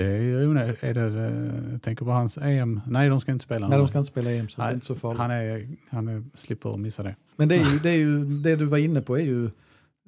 [0.01, 2.81] Det är, onö- är det, eh, jag tänker på hans EM.
[2.87, 3.69] Nej, de ska inte spela.
[3.69, 5.19] Nej, de ska inte spela EM så det är Nej, inte så farligt.
[5.19, 7.17] Han, är, han är, slipper missa det.
[7.37, 9.51] Men det, är ju, det, är ju, det du var inne på är ju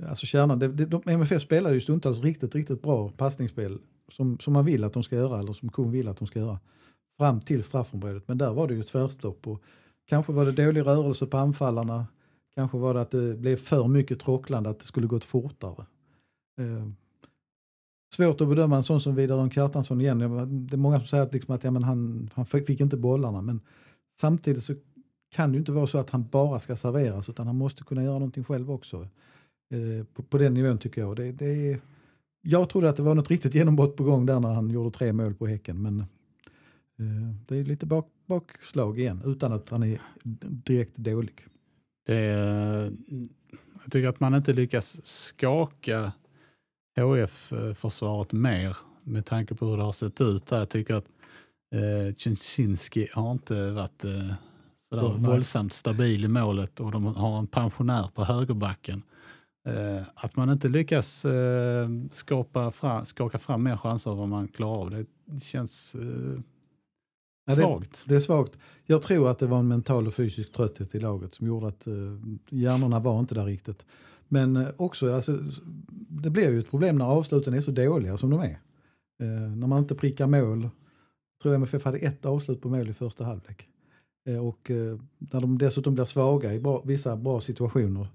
[0.09, 0.59] alltså kärnan.
[0.59, 3.79] Det, det, de, MFF spelar ju stundtals riktigt, riktigt bra passningsspel
[4.09, 6.39] som, som man vill att de ska göra eller som Kuhn vill att de ska
[6.39, 6.59] göra
[7.19, 8.29] fram till straffområdet.
[8.29, 9.63] Men där var det ju tvärstopp och
[10.09, 12.07] kanske var det dålig rörelse på anfallarna.
[12.55, 15.87] Kanske var det att det blev för mycket tråcklande, att det skulle gått fortare.
[18.17, 20.19] Svårt att bedöma en sån som Vidar Kjartansson igen.
[20.69, 23.43] Det är många som säger att, liksom att ja, men han, han fick inte bollarna,
[23.43, 23.61] men
[24.21, 24.75] samtidigt så
[25.31, 28.03] kan det ju inte vara så att han bara ska serveras utan han måste kunna
[28.05, 29.09] göra någonting själv också.
[29.71, 31.17] Eh, på, på den nivån tycker jag.
[31.17, 31.81] Det, det är,
[32.43, 35.13] jag trodde att det var något riktigt genombrott på gång där när han gjorde tre
[35.13, 40.01] mål på Häcken men eh, det är lite bak, bakslag igen utan att han är
[40.65, 41.47] direkt dålig.
[42.07, 42.93] Det är,
[43.83, 46.13] jag tycker att man inte lyckas skaka
[47.01, 50.59] HF-försvaret mer med tanke på hur det har sett ut där.
[50.59, 51.09] Jag tycker att
[51.75, 54.11] eh, Czynszynski har inte varit eh,
[54.89, 55.31] sådär Så, nej.
[55.31, 59.03] våldsamt stabil i målet och de har en pensionär på högerbacken.
[59.69, 64.49] Eh, att man inte lyckas eh, skapa fram, skaka fram mer chanser än vad man
[64.49, 66.41] klarar av, det känns eh,
[67.47, 68.05] Ja, det- svagt.
[68.07, 68.59] Det är svagt.
[68.87, 71.87] Jag tror att det var en mental och fysisk trötthet i laget som gjorde att
[71.87, 71.93] eh,
[72.49, 73.87] hjärnorna var inte där riktigt.
[74.33, 75.39] Men eh, också, alltså,
[76.09, 78.59] det blir ju ett problem när avsluten är så dåliga som de är.
[79.23, 80.63] Eh, när man inte prickar mål.
[80.63, 83.69] Jag tror MFF hade ett avslut på mål i första halvlek.
[84.29, 88.07] Eh, och eh, när de dessutom blir svaga i bra, vissa bra situationer.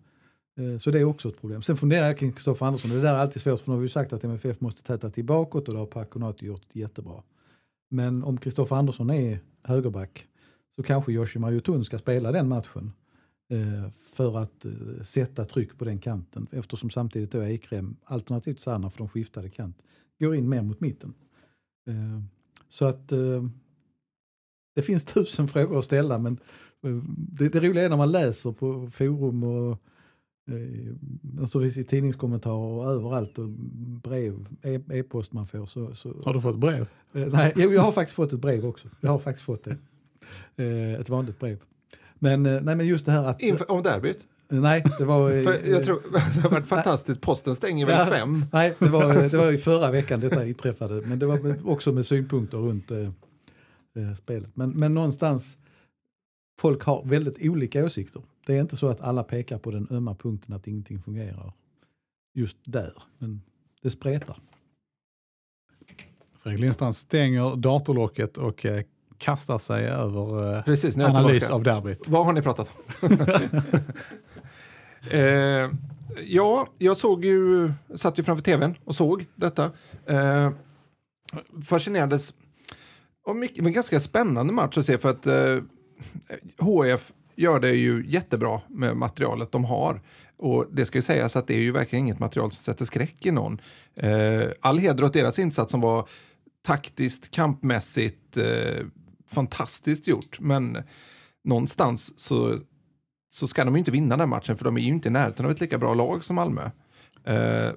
[0.59, 1.61] Eh, så det är också ett problem.
[1.61, 2.91] Sen funderar jag kring Kristoffer Andersson.
[2.91, 5.09] Det där är alltid svårt för nu har vi ju sagt att MFF måste täta
[5.09, 7.23] till bakåt och det har Paconati gjort jättebra.
[7.89, 10.27] Men om Kristoffer Andersson är högerback
[10.75, 13.06] så kanske Yoshimar Mariotun ska spela den matchen eh,
[14.13, 14.71] för att eh,
[15.03, 19.77] sätta tryck på den kanten eftersom samtidigt då Ekrem, alternativt Sanna för de skiftade kant,
[20.19, 21.13] går in mer mot mitten.
[21.87, 22.21] Eh,
[22.69, 23.43] så att eh,
[24.75, 26.39] det finns tusen frågor att ställa men
[26.83, 29.71] eh, det, det roliga är när man läser på forum och
[30.51, 33.49] eh, naturligtvis i tidningskommentarer och överallt och
[34.03, 35.65] brev, e- e-post man får.
[35.65, 36.87] Så, så, Har du fått brev?
[37.13, 38.87] Eh, nej, jo, jag har faktiskt fått ett brev också.
[39.01, 39.77] Jag har faktiskt fått det.
[40.55, 41.59] Eh, ett vanligt brev.
[42.19, 43.41] Men, eh, nej, men just det här att...
[43.41, 44.27] Inför, om derbyt?
[44.49, 45.43] Nej, det var...
[45.43, 47.21] För jag tror det har varit fantastiskt.
[47.21, 48.05] Posten stänger väl Ja.
[48.05, 48.45] fem?
[48.53, 51.01] Nej, det var, det var i förra veckan detta inträffade.
[51.07, 52.99] Men det var också med synpunkter runt eh,
[53.95, 54.49] eh, spelet.
[54.53, 55.57] Men, men någonstans,
[56.61, 58.21] folk har väldigt olika åsikter.
[58.45, 61.53] Det är inte så att alla pekar på den ömma punkten att ingenting fungerar
[62.33, 62.93] just där.
[63.17, 63.41] Men
[63.81, 64.39] det spretar.
[66.43, 68.83] Fredrik Lindstrand stänger datorlocket och eh,
[69.17, 72.09] kastar sig över eh, Precis, analys av derbyt.
[72.09, 73.11] Vad har ni pratat om?
[75.11, 75.69] eh,
[76.25, 79.71] ja, jag såg ju, satt ju framför tvn och såg detta.
[80.05, 80.51] Eh,
[81.65, 82.33] fascinerades
[83.25, 85.57] av mycket, men ganska spännande match att se för att eh,
[86.59, 90.01] HF gör det ju jättebra med materialet de har.
[90.37, 93.25] Och det ska ju sägas att det är ju verkligen inget material som sätter skräck
[93.25, 93.61] i någon.
[93.95, 96.07] Eh, all heder åt deras insats som var
[96.65, 98.85] taktiskt, kampmässigt eh,
[99.27, 100.39] fantastiskt gjort.
[100.39, 100.83] Men
[101.43, 102.59] någonstans så,
[103.33, 105.45] så ska de ju inte vinna den matchen för de är ju inte i närheten
[105.45, 106.69] av ett lika bra lag som Malmö.
[107.23, 107.71] Eh,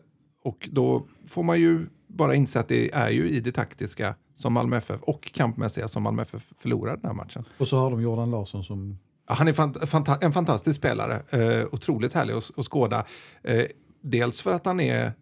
[0.45, 4.53] och då får man ju bara inse att det är ju i det taktiska som
[4.53, 7.45] Malmö FF och kampmässiga som Malmö FF förlorar den här matchen.
[7.59, 11.23] Och så har de Jordan Larsson som Ja, han är fant- fanta- en fantastisk spelare.
[11.31, 13.05] Eh, otroligt härlig att, att skåda.
[13.43, 13.65] Eh,
[14.03, 15.13] dels för att han är,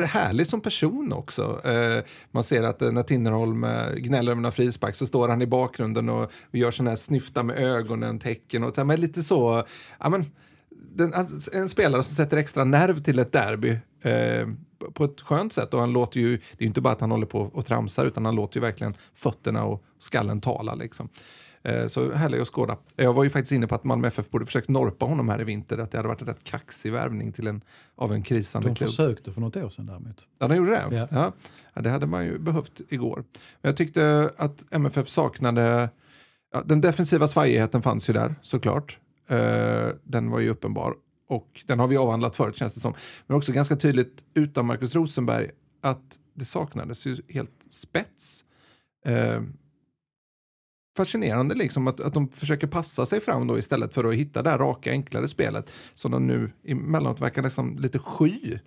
[0.00, 1.60] är härlig som person också.
[1.64, 5.42] Eh, man ser att eh, när Tinnerholm eh, gnäller över några frispark så står han
[5.42, 9.00] i bakgrunden och, och gör sån här snyfta med ögonen, tecken och så här, men
[9.00, 9.64] lite så.
[9.98, 10.24] Ja, men,
[10.94, 14.48] den, alltså, en spelare som sätter extra nerv till ett derby eh,
[14.92, 15.74] på ett skönt sätt.
[15.74, 18.06] Och han låter ju, det är ju inte bara att han håller på och tramsar
[18.06, 20.74] utan han låter ju verkligen fötterna och skallen tala.
[20.74, 21.08] Liksom.
[21.64, 22.76] Eh, Så härlig att skåda.
[22.96, 25.44] Jag var ju faktiskt inne på att Malmö FF borde försökt norpa honom här i
[25.44, 25.78] vinter.
[25.78, 27.60] Att det hade varit en rätt kaxig värvning till en,
[27.96, 28.90] av en krisande de klubb.
[28.90, 30.26] försökte för något år sedan däremot.
[30.38, 30.96] Ja, de gjorde det?
[30.96, 31.08] Ja.
[31.10, 31.32] Ja.
[31.74, 31.80] Ja.
[31.82, 33.24] det hade man ju behövt igår.
[33.60, 35.90] Men jag tyckte att MFF saknade...
[36.52, 38.98] Ja, den defensiva svajigheten fanns ju där såklart.
[39.28, 40.94] Eh, den var ju uppenbar.
[41.28, 42.94] Och den har vi avhandlat förut känns det som.
[43.26, 45.50] Men också ganska tydligt utan Marcus Rosenberg
[45.82, 48.44] att det saknades ju helt spets.
[50.96, 54.50] Fascinerande liksom att, att de försöker passa sig fram då istället för att hitta det
[54.50, 58.58] här raka enklare spelet som de nu emellanåt verkar liksom lite sky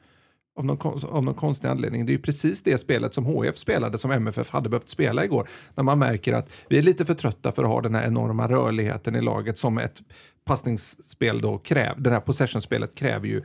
[0.58, 2.06] av någon, av någon konstig anledning.
[2.06, 5.50] Det är ju precis det spelet som HF spelade som MFF hade behövt spela igår.
[5.76, 8.48] När man märker att vi är lite för trötta för att ha den här enorma
[8.48, 10.02] rörligheten i laget som ett
[10.46, 12.02] passningsspel då kräver.
[12.02, 13.42] Det här possession-spelet kräver ju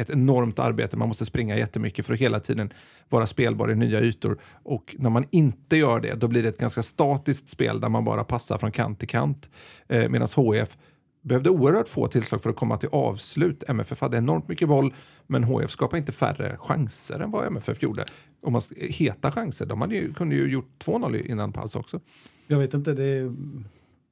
[0.00, 0.96] ett enormt arbete.
[0.96, 2.72] Man måste springa jättemycket för att hela tiden
[3.08, 4.38] vara spelbar i nya ytor.
[4.62, 8.04] Och när man inte gör det, då blir det ett ganska statiskt spel där man
[8.04, 9.50] bara passar från kant till kant.
[9.88, 10.76] Eh, Medan HF
[11.22, 13.64] behövde oerhört få tillslag för att komma till avslut.
[13.68, 14.94] MFF hade enormt mycket boll,
[15.26, 18.04] men HF skapade inte färre chanser än vad MFF gjorde.
[18.42, 19.66] Om man, heta chanser.
[19.66, 22.00] De hade ju, kunde ju gjort 2-0 innan paus också.
[22.46, 23.34] Jag vet inte, det är,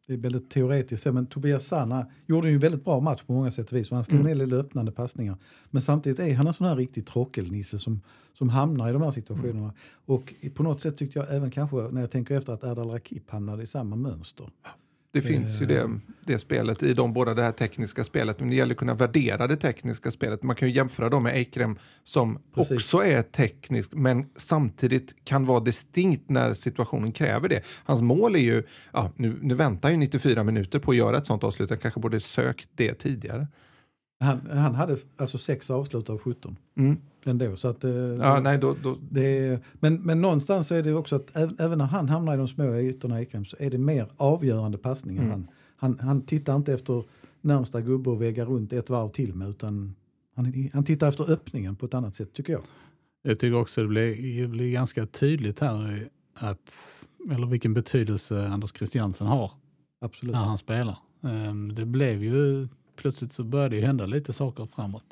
[0.09, 3.51] det är väldigt teoretiskt, men Tobias Sanna gjorde ju en väldigt bra match på många
[3.51, 3.91] sätt och vis.
[3.91, 4.29] Och han slog Mm.
[4.29, 5.37] hel del öppnande passningar.
[5.71, 8.01] Men samtidigt är han en sån här riktig trockelnisse som,
[8.39, 9.59] som hamnar i de här situationerna.
[9.59, 9.73] Mm.
[10.05, 13.31] Och på något sätt tyckte jag även kanske när jag tänker efter att Erdal Rakip
[13.31, 14.51] hamnade i samma mönster.
[15.11, 15.91] Det finns ju det,
[16.25, 18.41] det spelet i de båda det här tekniska spelet.
[18.41, 20.43] Men det gäller att kunna värdera det tekniska spelet.
[20.43, 22.77] Man kan ju jämföra dem med Eikrem som Precis.
[22.77, 27.63] också är teknisk men samtidigt kan vara distinkt när situationen kräver det.
[27.85, 31.27] Hans mål är ju, ja, nu, nu väntar ju 94 minuter på att göra ett
[31.27, 31.71] sånt avslut.
[31.71, 33.47] Han kanske borde sökt det tidigare.
[34.21, 36.97] Han, han hade alltså sex avslut av 17 Mm.
[37.25, 37.57] ändå.
[37.57, 41.17] Så att, eh, Ja, nej, då, då, Det men, men någonstans så är det också
[41.17, 43.79] att även, även när han hamnar i de små ytorna i Ekrem så är det
[43.79, 45.23] mer avgörande passningar.
[45.23, 45.33] Mm.
[45.33, 47.05] Han, han, han tittar inte efter
[47.41, 49.95] närmsta gubbe och väggar runt ett varv till med utan
[50.35, 52.63] han, han tittar efter öppningen på ett annat sätt tycker jag.
[53.23, 56.75] Jag tycker också det blir, det blir ganska tydligt här att,
[57.33, 59.51] eller vilken betydelse Anders Christiansen har
[60.01, 60.33] Absolut.
[60.35, 60.97] när han spelar.
[61.23, 65.05] Ehm, Det blev ju, plötsligt så började det hända lite saker framåt,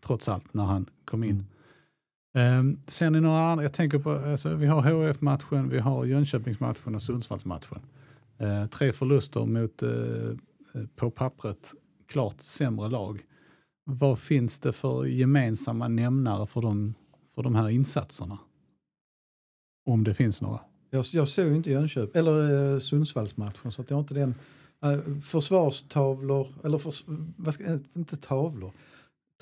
[0.00, 1.44] trots allt, när han kom in.
[2.34, 6.94] Ehm, Ser ni några andra, jag tänker på, alltså, vi har HF-matchen, vi har Jönköpingsmatchen
[6.94, 7.80] och Sundsvallsmatchen.
[8.38, 9.88] Eh, tre förluster mot, eh,
[10.96, 11.74] på pappret,
[12.08, 13.22] klart sämre lag.
[13.84, 16.94] Vad finns det för gemensamma nämnare för de,
[17.34, 18.38] för de här insatserna?
[19.86, 20.60] Om det finns några.
[20.90, 24.34] Jag, jag såg inte Jönköping, eller eh, Sundsvallsmatchen, så att jag har inte den.
[24.82, 27.04] Eh, försvarstavlor, eller förs,
[27.36, 28.72] vad ska, eh, inte tavlor,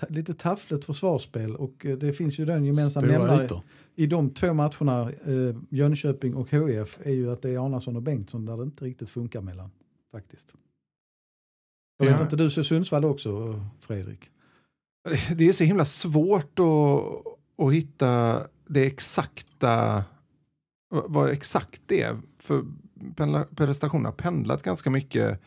[0.01, 3.49] ta, lite taffligt försvarsspel och eh, det finns ju den gemensamma nämnare
[3.95, 8.03] i de två matcherna, eh, Jönköping och HIF, är ju att det är Arnason och
[8.03, 9.71] Bengtsson där det inte riktigt funkar mellan
[10.13, 10.55] faktiskt.
[11.99, 12.23] Jag vet Ja.
[12.25, 14.31] inte, du ser Sundsvall också Fredrik?
[15.37, 20.05] Det är så himla svårt att, att hitta det exakta,
[20.91, 22.19] vad exakt det är.
[22.51, 22.65] För
[23.17, 25.41] pendla- prestationerna har pendlat ganska mycket.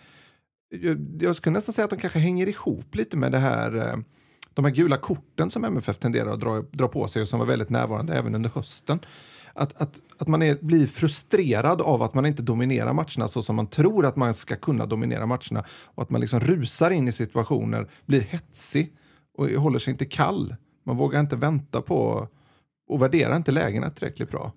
[0.70, 3.96] Jag, jag skulle nästan säga att de kanske hänger ihop lite med det här, eh,
[4.54, 7.46] de här gula korten som MFF tenderar att dra, dra på sig och som var
[7.46, 9.00] väldigt närvarande även under hösten.
[9.54, 13.56] Att, att, att man är, blir frustrerad av att man inte dominerar matcherna så som
[13.56, 17.12] man tror att man ska kunna dominera matcherna och att man liksom rusar in i
[17.12, 18.96] situationer, blir hetsig
[19.38, 20.56] och håller sig inte kall.
[20.86, 22.28] Man vågar inte vänta på
[22.88, 24.52] och värderar inte lägena tillräckligt bra.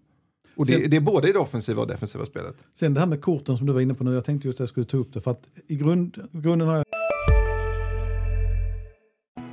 [0.57, 2.55] Och det, Sen- det är både i det offensiva och defensiva spelet.
[2.75, 4.61] Sen det här med korten som du var inne på nu, jag tänkte just att
[4.61, 6.85] jag skulle ta upp det för att i grund, grunden har jag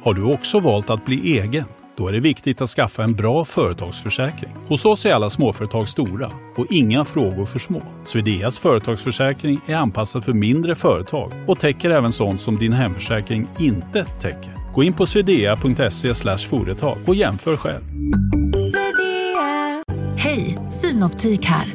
[0.03, 1.65] Har du också valt att bli egen?
[1.97, 4.51] Då är det viktigt att skaffa en bra företagsförsäkring.
[4.67, 7.81] Hos oss är alla småföretag stora och inga frågor för små.
[8.05, 14.05] Swedeas företagsförsäkring är anpassad för mindre företag och täcker även sånt som din hemförsäkring inte
[14.05, 14.73] täcker.
[14.73, 17.83] Gå in på swedea.se företag och jämför själv.
[20.81, 21.73] Synoptik här.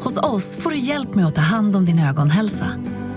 [0.00, 2.66] Hos oss får du hjälp med att ta hand om din ögonhälsa.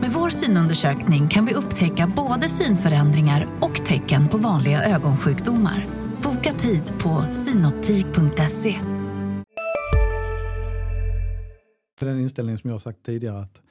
[0.01, 5.87] Med vår synundersökning kan vi upptäcka både synförändringar och tecken på vanliga ögonsjukdomar.
[6.23, 8.75] Boka tid på synoptik.se.
[11.99, 13.61] den inställningen som jag har sagt tidigare att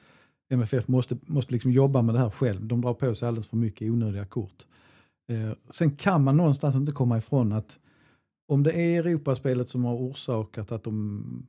[0.49, 2.67] MFF måste, måste liksom jobba med det här själv.
[2.67, 4.65] De drar på sig alldeles för mycket onödiga kort.
[5.29, 7.77] Eh, sen kan man någonstans inte komma ifrån att
[8.49, 11.47] om det är Europaspelet som har orsakat att de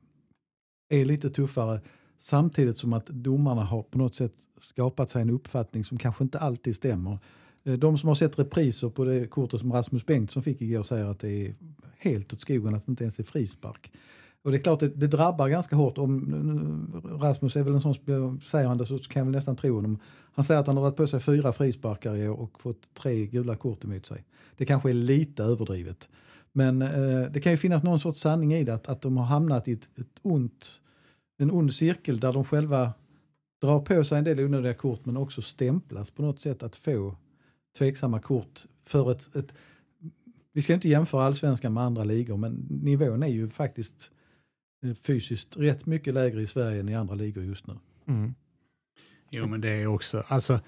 [0.89, 1.81] är lite tuffare
[2.17, 6.39] samtidigt som att domarna har på något sätt skapat sig en uppfattning som kanske inte
[6.39, 7.17] alltid stämmer.
[7.63, 11.05] Eh, de som har sett repriser på det kortet som Rasmus Bengtsson fick igår säger
[11.05, 11.55] att det är
[11.97, 13.91] helt åt skogen att det inte ens är frispark.
[14.43, 15.97] Och det är klart, det, det drabbar ganska hårt.
[15.97, 19.75] Om, Rasmus är väl en sån, säger han det så kan jag väl nästan tro
[19.75, 19.99] honom.
[20.33, 23.25] Han säger att han har dragit på sig fyra frisparkar i år och fått tre
[23.25, 24.25] gula kort emot sig.
[24.57, 26.09] Det kanske är lite överdrivet.
[26.53, 29.25] Men eh, det kan ju finnas någon sorts sanning i det, att, att de har
[29.25, 30.71] hamnat i ett, ett ont,
[31.37, 32.93] en ond cirkel där de själva
[33.61, 37.15] drar på sig en del onödiga kort men också stämplas på något sätt att få
[37.77, 39.53] tveksamma kort för ett, ett
[40.53, 44.11] vi ska inte jämföra allsvenskan med andra ligor men nivån är ju faktiskt
[44.85, 47.73] eh, fysiskt rätt mycket lägre i Sverige än i andra ligor just nu.
[48.07, 48.33] Mm.
[49.29, 50.59] Jo, men det är också, alltså,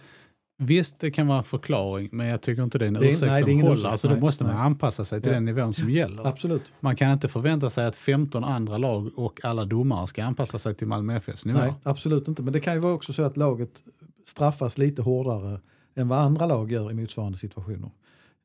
[0.65, 3.21] visst det kan vara en förklaring, men jag tycker inte det är en Det ursäkt
[3.21, 3.75] nej, det är som ingen håller.
[3.77, 4.63] ursäkt, alltså, då nej, måste man nej.
[4.65, 5.33] anpassa sig till Ja.
[5.35, 6.27] den nivån som gäller.
[6.27, 6.73] Absolut.
[6.79, 10.75] Man kan inte förvänta sig att 15 andra lag och alla domare ska anpassa sig
[10.75, 11.59] till Malmö FFs nivå.
[11.59, 12.41] Nej, absolut inte.
[12.43, 13.83] Men det kan ju vara också så att laget
[14.25, 15.59] straffas lite hårdare
[15.95, 17.91] än vad andra lag gör i motsvarande situationer.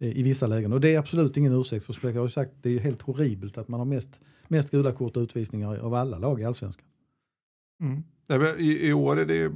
[0.00, 0.72] eh, I vissa lägen.
[0.72, 2.08] Och det är absolut ingen ursäkt för.
[2.08, 4.92] Jag har ju sagt det är ju helt horribelt att man har mest, mest gula
[4.92, 6.84] kort och utvisningar av alla lag i allsvenskan.
[7.82, 8.02] Mm.
[8.28, 9.50] Nej, men I, I år är det ju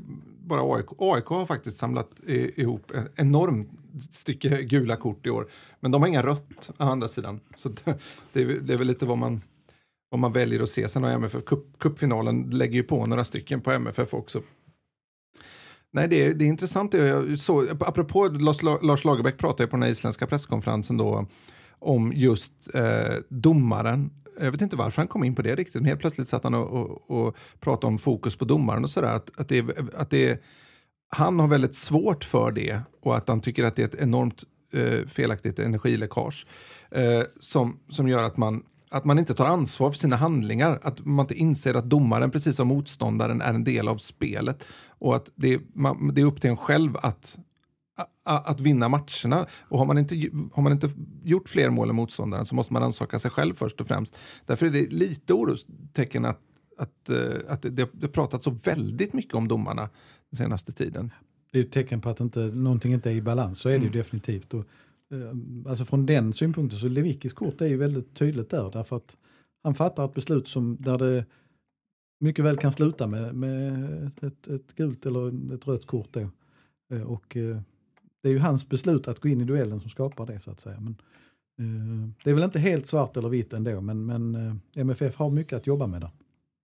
[0.45, 0.87] bara AIK.
[0.99, 3.69] AIK har faktiskt samlat i, ihop en enorm
[4.11, 5.47] stycke gula kort i år.
[5.81, 7.41] Men de har inga rött å andra sidan.
[7.57, 7.99] Så det,
[8.33, 9.41] det, är, väl- det är väl lite vad man,
[10.11, 10.89] vad man väljer att se.
[10.89, 14.43] Sen har MFF, cup, cupfinalen lägger ju på några stycken på MFF också.
[15.93, 16.95] Nej, det är, det är intressant.
[16.95, 21.27] Jag så, apropå Lars, Lars Lagerbäck pratade ju på den här isländska presskonferensen då
[21.79, 24.11] om just eh, domaren.
[24.41, 26.55] Jag vet inte varför han kom in på det riktigt, men helt plötsligt satt han
[26.55, 29.09] och, och, och pratade om fokus på domaren och sådär.
[29.09, 30.43] Att, att, det, att det,
[31.09, 34.45] han har väldigt svårt för det och att han tycker att det är ett enormt
[34.73, 36.47] eh, felaktigt energiläckage
[36.91, 40.79] eh, som, som gör att man, att man inte tar ansvar för sina handlingar.
[40.83, 44.65] Att man inte inser att domaren, precis som motståndaren, är en del av spelet.
[44.89, 47.39] Och att det, man, det är upp till en själv att,
[48.25, 49.47] att vinna matcherna.
[49.69, 50.15] Och har man, inte,
[50.53, 50.91] har man inte
[51.25, 54.19] gjort fler mål än motståndaren så måste man ansaka sig själv först och främst.
[54.47, 56.41] Därför är det lite orostecken att,
[56.79, 59.89] att, eh, att det, det har pratats så väldigt mycket om domarna
[60.31, 61.11] den senaste tiden.
[61.53, 63.85] Det är ett tecken på att inte, någonting inte är i balans, så är det
[63.85, 64.55] ju definitivt.
[64.55, 64.65] Och,
[65.13, 69.17] eh, alltså från den synpunkten så Lewickis kort är ju väldigt tydligt där, därför att
[69.63, 71.25] han fattar ett beslut som, där det
[72.21, 76.29] mycket väl kan sluta med, med ett, ett gult eller ett rött kort då.
[76.97, 77.37] Eh, Och
[78.23, 80.61] det är ju hans beslut att gå in i duellen som skapar det så att
[80.61, 80.81] säga.
[80.81, 80.97] Men,
[81.59, 85.31] eh, det är väl inte helt svart eller vitt ändå, men, men eh, MFF har
[85.31, 86.11] mycket att jobba med där.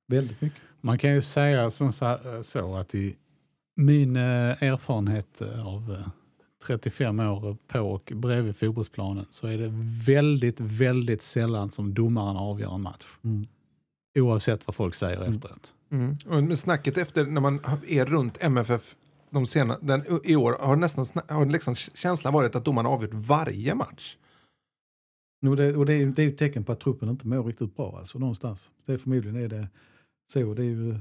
[0.08, 0.60] Väldigt mycket.
[0.80, 3.16] Man kan ju säga som så, så att i
[3.76, 6.08] min eh, erfarenhet eh, av eh,
[6.66, 9.70] 35 år på och bredvid fotbollsplanen så är det
[10.06, 13.06] väldigt, väldigt sällan som domaren avgör en match.
[13.24, 13.46] Mm.
[14.18, 15.30] Oavsett vad folk säger Mm.
[15.30, 15.72] efteråt.
[15.90, 16.16] Mm.
[16.26, 18.96] Och med snacket efter när man är runt MFF
[19.30, 23.74] de sena, den, i år har nästan har liksom känslan varit att domarna avgjort varje
[23.74, 24.16] match.
[25.46, 27.76] Och det, och det, är, det är ett tecken på att truppen inte mår riktigt
[27.76, 28.70] bra alltså någonstans.
[28.86, 29.68] Det är förmodligen är det
[30.32, 30.54] så.
[30.54, 30.92] Det är ju,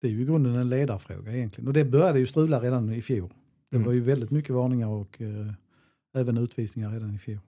[0.00, 1.68] det är ju i grunden en ledarfråga egentligen.
[1.68, 3.34] Och det började ju strula redan i fjol.
[3.70, 3.86] Det Mm.
[3.86, 5.52] var ju väldigt mycket varningar och eh,
[6.16, 7.38] även utvisningar redan i fjol.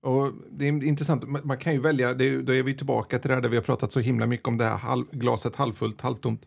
[0.00, 3.18] Och det är intressant, man man kan ju välja, det är, då är vi tillbaka
[3.18, 5.56] till det här där vi har pratat så himla mycket om det här halv, glaset
[5.56, 6.42] halvfullt, halvtomt.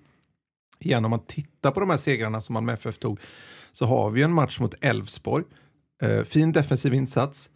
[0.79, 3.19] Igen, om man tittar på de här segrarna som Malmö FF tog
[3.71, 5.45] så har vi en match mot Elfsborg.
[6.01, 7.49] Eh, fin defensiv insats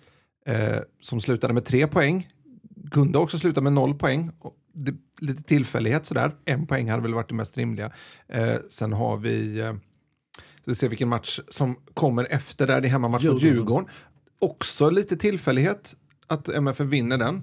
[0.45, 2.29] eh, som slutade med tre poäng.
[2.91, 4.31] Kunde också sluta med noll poäng.
[4.73, 6.35] Det, lite tillfällighet sådär.
[6.45, 7.91] En poäng hade väl varit det mest rimliga.
[8.27, 9.73] Eh, sen har vi, eh,
[10.65, 13.55] vi se vilken match som kommer efter där, det är hemmamatch mot Djurgården.
[13.55, 13.89] Djurgården.
[14.39, 15.95] Också lite tillfällighet
[16.27, 17.41] att MFF vinner den.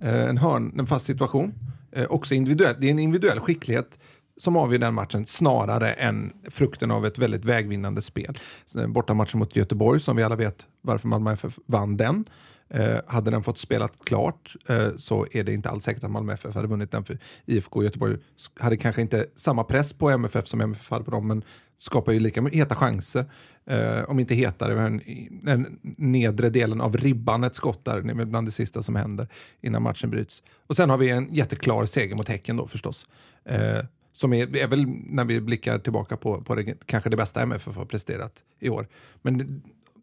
[0.00, 1.54] Eh, en hörn, en fast situation.
[1.92, 3.98] Eh, också individuell, det är en individuell skicklighet
[4.40, 8.38] som avgör den matchen snarare än frukten av ett väldigt vägvinnande spel.
[8.76, 12.24] Eh, bortamatchen mot Göteborg, som vi alla vet varför Malmö FF vann den.
[12.70, 16.32] Eh, hade den fått spelat klart eh, så är det inte alls säkert att Malmö
[16.32, 18.18] FF hade vunnit den för IFK Göteborg
[18.60, 21.42] hade kanske inte samma press på MFF som MFF hade på dem men
[21.78, 23.24] skapar ju lika heta chanser.
[23.66, 25.00] Eh, om inte hetare, men
[25.42, 28.96] den nedre delen av ribban, ett skott där, det är väl bland det sista som
[28.96, 29.28] händer
[29.60, 30.42] innan matchen bryts.
[30.66, 33.06] Och sen har vi en jätteklar seger mot Häcken då förstås.
[33.44, 33.84] Eh,
[34.20, 37.76] som är, är väl när vi blickar tillbaka på, på det, kanske det bästa MFF
[37.76, 38.88] har presterat i år.
[39.22, 39.46] Men det,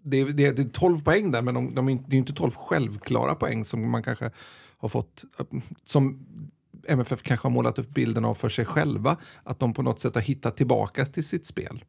[0.03, 2.17] det, är- det, det är 12 poäng där, men de, de är inte, det är
[2.17, 4.31] inte 12 självklara poäng som man kanske
[4.77, 5.23] har fått,
[5.85, 6.25] som
[6.87, 10.15] MFF kanske har målat upp bilden av för sig själva, att de på något sätt
[10.15, 11.85] har hittat tillbaka till sitt spel.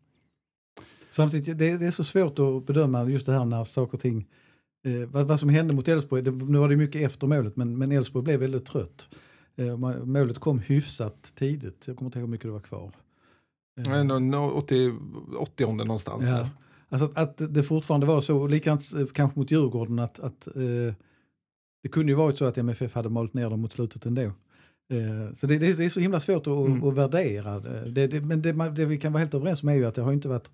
[1.11, 4.27] Samtidigt, det, det är så svårt att bedöma just det här när saker och ting,
[4.87, 8.25] eh, vad, vad som hände mot Elfsborg, nu var det mycket efter målet, men Elfsborg
[8.25, 9.09] blev väldigt trött.
[9.59, 12.93] Eh, målet kom hyfsat tidigt, jag kommer inte ihåg hur mycket det var kvar.
[13.81, 14.35] Eh, Mm.
[14.35, 14.93] 80,
[15.39, 16.31] 80 någonstans Ja.
[16.31, 16.49] där.
[16.89, 20.47] Alltså att, att det fortfarande var så, och likadant eh, kanske mot Djurgården, att, att
[20.47, 20.95] eh,
[21.83, 24.23] det kunde ju varit så att MFF hade malt ner dem mot slutet ändå.
[24.23, 26.85] Eh, så det, det, det är så himla svårt att, Mm.
[26.85, 27.61] att värdera.
[27.91, 29.95] Det, det, men det, man- det vi kan vara helt överens om är ju att
[29.95, 30.51] det har inte varit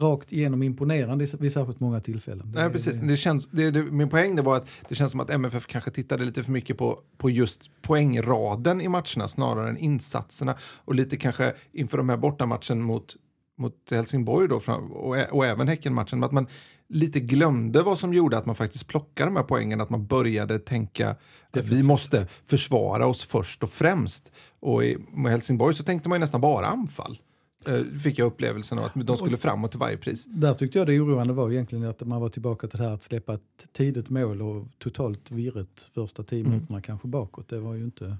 [0.00, 2.52] rakt igenom imponerande vid särskilt många tillfällen.
[2.54, 3.00] Nej, precis.
[3.00, 5.90] Det känns, det, det, min poäng det var att det känns som att MFF kanske
[5.90, 10.56] tittade lite för mycket på, på just poängraden i matcherna snarare än insatserna.
[10.84, 13.16] Och lite kanske inför de här bortamatchen mot,
[13.58, 16.46] mot Helsingborg då, och, och även Häckenmatchen, att man
[16.88, 20.58] lite glömde vad som gjorde att man faktiskt plockade de här poängen, att man började
[20.58, 21.10] tänka
[21.50, 24.32] att vi måste försvara oss först och främst.
[24.60, 27.18] Och i med Helsingborg så tänkte man ju nästan bara anfall.
[27.68, 30.24] Eh, Fick jag upplevelsen av att de skulle framåt till varje pris.
[30.24, 33.02] Där tyckte jag det oroande var egentligen att man var tillbaka till det här att
[33.02, 36.52] släppa ett tidigt mål och totalt virret första tio Mm.
[36.52, 37.48] minuterna kanske bakåt.
[37.48, 38.16] Det var ju inte...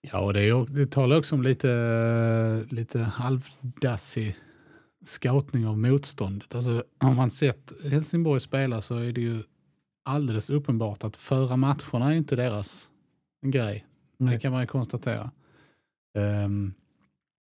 [0.00, 4.36] Ja, och det, är, det talar också om lite, lite halvdassig
[5.06, 6.54] scoutning av motståndet.
[6.54, 9.42] Alltså, om man sett Helsingborg spela så är det ju
[10.02, 12.90] alldeles uppenbart att föra matcherna är inte deras
[13.46, 13.86] grej.
[14.18, 14.40] Det Nej.
[14.40, 15.30] kan man ju konstatera.
[16.18, 16.72] Ehm,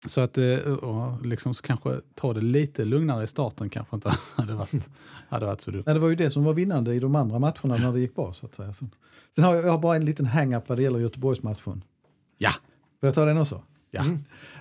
[0.05, 4.11] så att eh, och liksom så kanske ta det lite lugnare i starten kanske inte
[4.35, 4.89] hade varit,
[5.29, 5.83] hade varit så dumt.
[5.85, 8.15] Nej, det var ju det som var vinnande i de andra matcherna när det gick
[8.15, 8.33] bra.
[8.33, 8.73] Så att säga.
[8.73, 8.89] Sen,
[9.35, 11.83] sen har jag, jag har bara en liten hang-up vad det gäller Göteborgsmatchen.
[12.37, 12.51] Ja,
[12.99, 13.61] Får jag ta den också?
[13.91, 14.03] ja.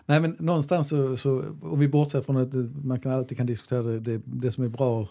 [0.06, 3.82] Nej men någonstans så, så om vi bortser från att man kan alltid kan diskutera
[3.82, 5.08] det, det, det som är bra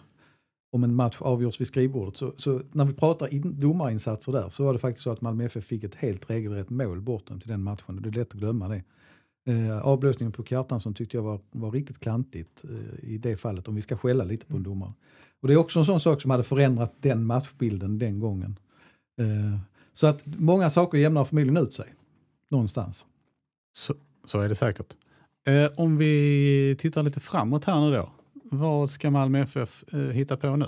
[0.72, 2.16] om en match avgörs vid skrivbordet.
[2.16, 5.44] Så, så när vi pratar in, domarinsatser där så var det faktiskt så att Malmö
[5.44, 8.02] FF fick ett helt regelrätt mål bortom till den matchen.
[8.02, 8.82] Det är lätt att glömma det.
[9.48, 13.74] Eh, avblåsningen på Kjartansson tyckte jag var, var riktigt klantigt eh, i det fallet om
[13.74, 14.92] vi ska skälla lite på en domare.
[15.40, 18.58] Och det är också en sån sak som hade förändrat den matchbilden den gången.
[19.20, 19.58] Eh,
[19.92, 21.94] så att många saker jämnar förmodligen ut sig
[22.50, 23.04] någonstans.
[23.72, 24.94] Så, så är det säkert.
[25.46, 28.10] Eh, om vi tittar lite framåt här nu då.
[28.50, 30.66] Vad ska Malmö FF eh, hitta på nu?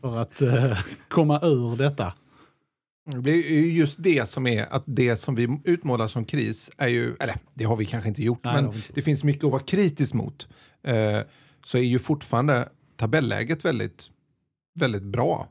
[0.00, 2.12] För att eh, komma ur detta.
[3.06, 6.88] Det är ju just det som är att det som vi utmålar som kris är
[6.88, 8.92] ju, eller det har vi kanske inte gjort, Nej, men inte.
[8.94, 10.48] det finns mycket att vara kritisk mot.
[10.82, 11.20] Eh,
[11.66, 14.10] så är ju fortfarande tabelläget väldigt,
[14.74, 15.48] väldigt bra.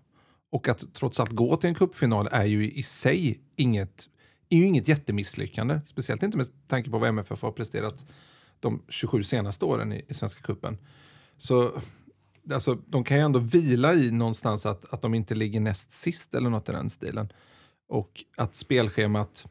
[0.51, 4.09] Och att trots allt gå till en cupfinal är ju i sig inget,
[4.49, 5.79] är ju inget jättemisslyckande.
[5.87, 8.05] Speciellt inte med tanke på vad MFF har presterat
[8.59, 10.77] de 27 senaste åren i, i Svenska cupen.
[11.37, 11.71] Så
[12.51, 16.35] alltså, de kan ju ändå vila i någonstans att, att de inte ligger näst sist
[16.35, 17.29] eller något i den stilen.
[17.89, 19.47] Och att spelschemat,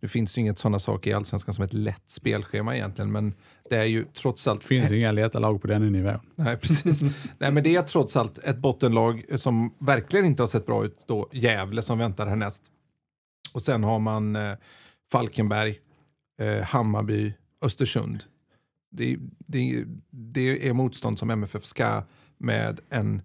[0.00, 3.34] nu finns ju inget sådana saker i Allsvenskan som ett lätt spelschema egentligen, men
[3.70, 4.60] det är ju trots allt...
[4.60, 6.18] Det finns inga lätta lag på den nivån.
[6.34, 7.02] Nej, precis.
[7.38, 10.98] Nej, men det är trots allt ett bottenlag som verkligen inte har sett bra ut
[11.06, 12.62] då, Gävle som väntar härnäst.
[13.52, 14.54] Och sen har man eh,
[15.12, 15.78] Falkenberg
[16.40, 17.34] eh, Hammarby,
[17.64, 18.24] Östersund.
[18.90, 19.16] Det,
[19.46, 22.02] det, det är motstånd som MFF ska
[22.42, 23.22] med en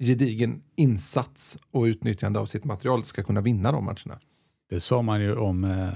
[0.00, 4.20] gedigen insats och utnyttjande av sitt material ska kunna vinna de matcherna.
[4.70, 5.88] Det sa man ju om eh,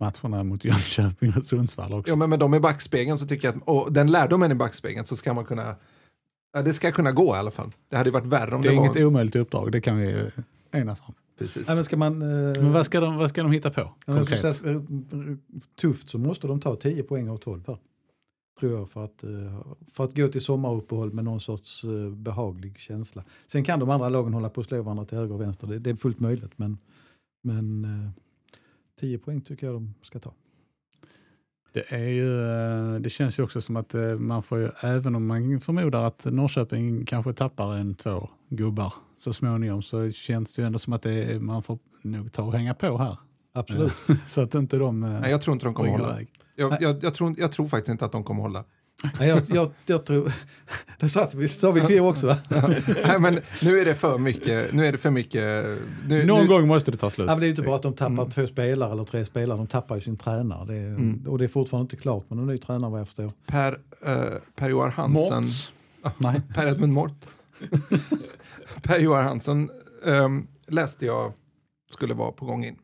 [0.00, 2.12] matcherna mot Jönköping och Sundsvall också.
[2.12, 5.06] Ja, men med dem i backspegeln så tycker jag att, och den lärdomen i backspegeln
[5.06, 5.76] så ska man kunna,
[6.52, 7.72] ja, det ska kunna gå i alla fall.
[7.90, 8.86] Det hade ju varit värre om det det, är var...
[8.86, 10.30] inget omöjligt uppdrag, det kan vi
[10.72, 11.14] enas om.
[11.38, 11.68] Precis.
[11.68, 13.94] Ja, men ska man, eh, Men vad ska de, vad ska de hitta på?
[14.06, 14.80] Ja, så, eh,
[15.80, 17.78] tufft så måste de ta 10 poäng av 12 här.
[18.62, 19.60] Tror jag för att, eh,
[19.92, 23.24] för att gå till sommaruppehåll med någon sorts eh, behaglig känsla.
[23.46, 25.66] Sen kan de andra lagen hålla på att slå varandra till höger och vänster.
[25.66, 26.78] Det, det är fullt möjligt men,
[27.42, 28.10] men eh,
[29.00, 30.32] 10 poäng tycker jag de ska ta.
[31.72, 35.14] Det, är ju, eh, det känns ju också som att eh, man får ju, även
[35.14, 40.62] om man förmodar att Norrköping kanske tappar en, två gubbar så småningom så känns det
[40.62, 43.18] ju ändå som att det, är- man får nog ta och hänga på här.
[43.52, 43.94] Absolut.
[44.26, 46.12] Så att inte de eh, Nej, jag tror inte de kommer hålla.
[46.12, 46.28] iväg.
[46.62, 48.64] Jag, jag, jag, tror, jag tror faktiskt inte att de kommer hålla.
[49.18, 50.32] Nej, jag, jag, jag tror,
[51.00, 52.38] det sa vi, sa vi fjol också va?
[53.06, 54.72] Nej, men nu är det för mycket.
[54.74, 55.64] Nu är det för mycket.
[56.08, 57.26] Nu, Någon nu, gång måste det ta slut.
[57.26, 58.30] Ja, men det är ju inte bara att de tappar Mm.
[58.30, 60.64] två spelare eller tre spelare, de tappar ju sin tränare.
[60.66, 61.26] Det är, Mm.
[61.28, 63.32] Och det är fortfarande inte klart med någon ny tränare vad jag förstår.
[63.46, 65.42] Per, uh, Per-Johan Hansen.
[65.42, 65.72] Morts.
[66.18, 66.40] Nej.
[66.54, 67.24] Per Edmund Mort.
[68.82, 69.70] Per-Johan Hansen
[70.06, 71.32] ehm, läste jag
[71.92, 72.76] skulle vara på gång in.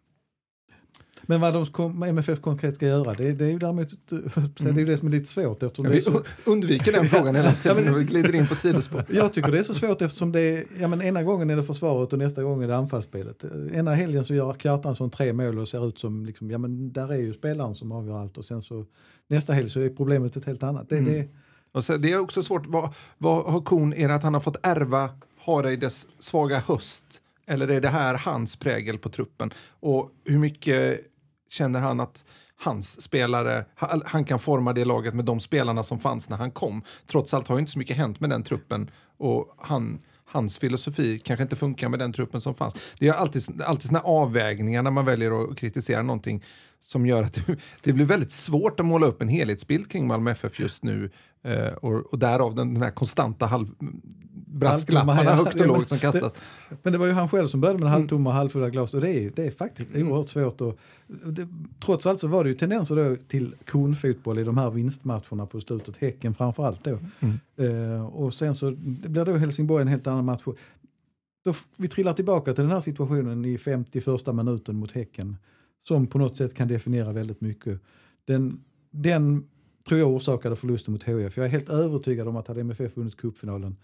[1.31, 4.79] Men vad de kom, MFF konkret ska göra, det, det är ju däremot det är
[4.79, 5.63] ju det som är lite svårt.
[5.63, 9.05] Eftersom är Vi så, undviker den frågan hela tiden och vi glider in på sidospår.
[9.13, 11.65] jag tycker det är så svårt eftersom det är, ja men ena gången är det
[11.65, 13.45] försvaret och nästa gång är det anfallsspelet.
[13.73, 17.13] Ena helgen så gör Kjartansson tre mål och ser ut som, liksom, ja men där
[17.13, 18.85] är ju spelaren som avgör allt och sen så
[19.29, 20.89] nästa helg så är problemet ett helt annat.
[20.89, 21.13] Det, Mm.
[21.13, 21.29] det,
[21.73, 24.41] Och så, det är också svårt, vad, vad har kon, är det att han har
[24.41, 25.11] fått ärva
[25.45, 27.05] Hareides svaga höst?
[27.47, 29.51] Eller är det här hans prägel på truppen?
[29.81, 31.01] Och hur mycket
[31.49, 32.25] känner han att
[32.57, 33.65] hans spelare,
[34.05, 36.83] han, kan forma det laget med de spelarna som fanns när han kom?
[37.07, 41.19] Trots allt har ju inte så mycket hänt med den truppen och han, hans filosofi
[41.19, 42.95] kanske inte funkar med den truppen som fanns.
[42.99, 46.45] Det är alltid, alltid såna avvägningar när man väljer att kritisera någonting
[46.81, 50.31] som gör att det, det blir väldigt svårt att måla upp en helhetsbild kring Malmö
[50.31, 51.11] FF just nu
[51.45, 53.67] eh, och, och därav den, den här konstanta halv,
[54.51, 56.35] brasklapparna högt och lågt som kastas.
[56.83, 58.01] Men det var ju han själv som började med det Mm.
[58.01, 60.61] halvtomma och halvfulla glas och det är, det är faktiskt oerhört svårt.
[60.61, 61.49] Och, det,
[61.85, 65.61] trots allt så var det ju tendenser då till konfotboll i de här vinstmatcherna på
[65.61, 66.99] slutet, Häcken framförallt då.
[67.21, 67.39] Mm.
[67.57, 70.43] Eh, och sen så det blir då Helsingborg en helt annan match.
[71.45, 75.37] Då, vi trillar tillbaka till den här situationen i 51 minuten mot Häcken
[75.89, 77.81] som på något sätt kan definiera väldigt mycket.
[78.25, 79.49] Den, den
[79.89, 81.37] tror jag orsakade förlusten mot HIF.
[81.37, 83.77] Jag är helt övertygad om att hade MFF vunnit cupfinalen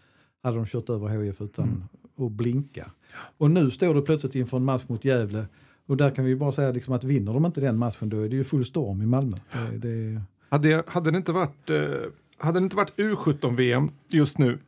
[0.44, 2.26] hade de kört över HIF utan Mm.
[2.26, 2.90] att blinka.
[3.38, 5.46] Och nu står du plötsligt inför en match mot Gävle
[5.86, 8.28] och där kan vi bara säga liksom att vinner de inte den matchen då är
[8.28, 9.36] det ju full storm i Malmö.
[9.72, 11.84] Det, det, Hade, hade det inte varit, eh,
[12.38, 14.58] hade det inte varit U17-VM just nu,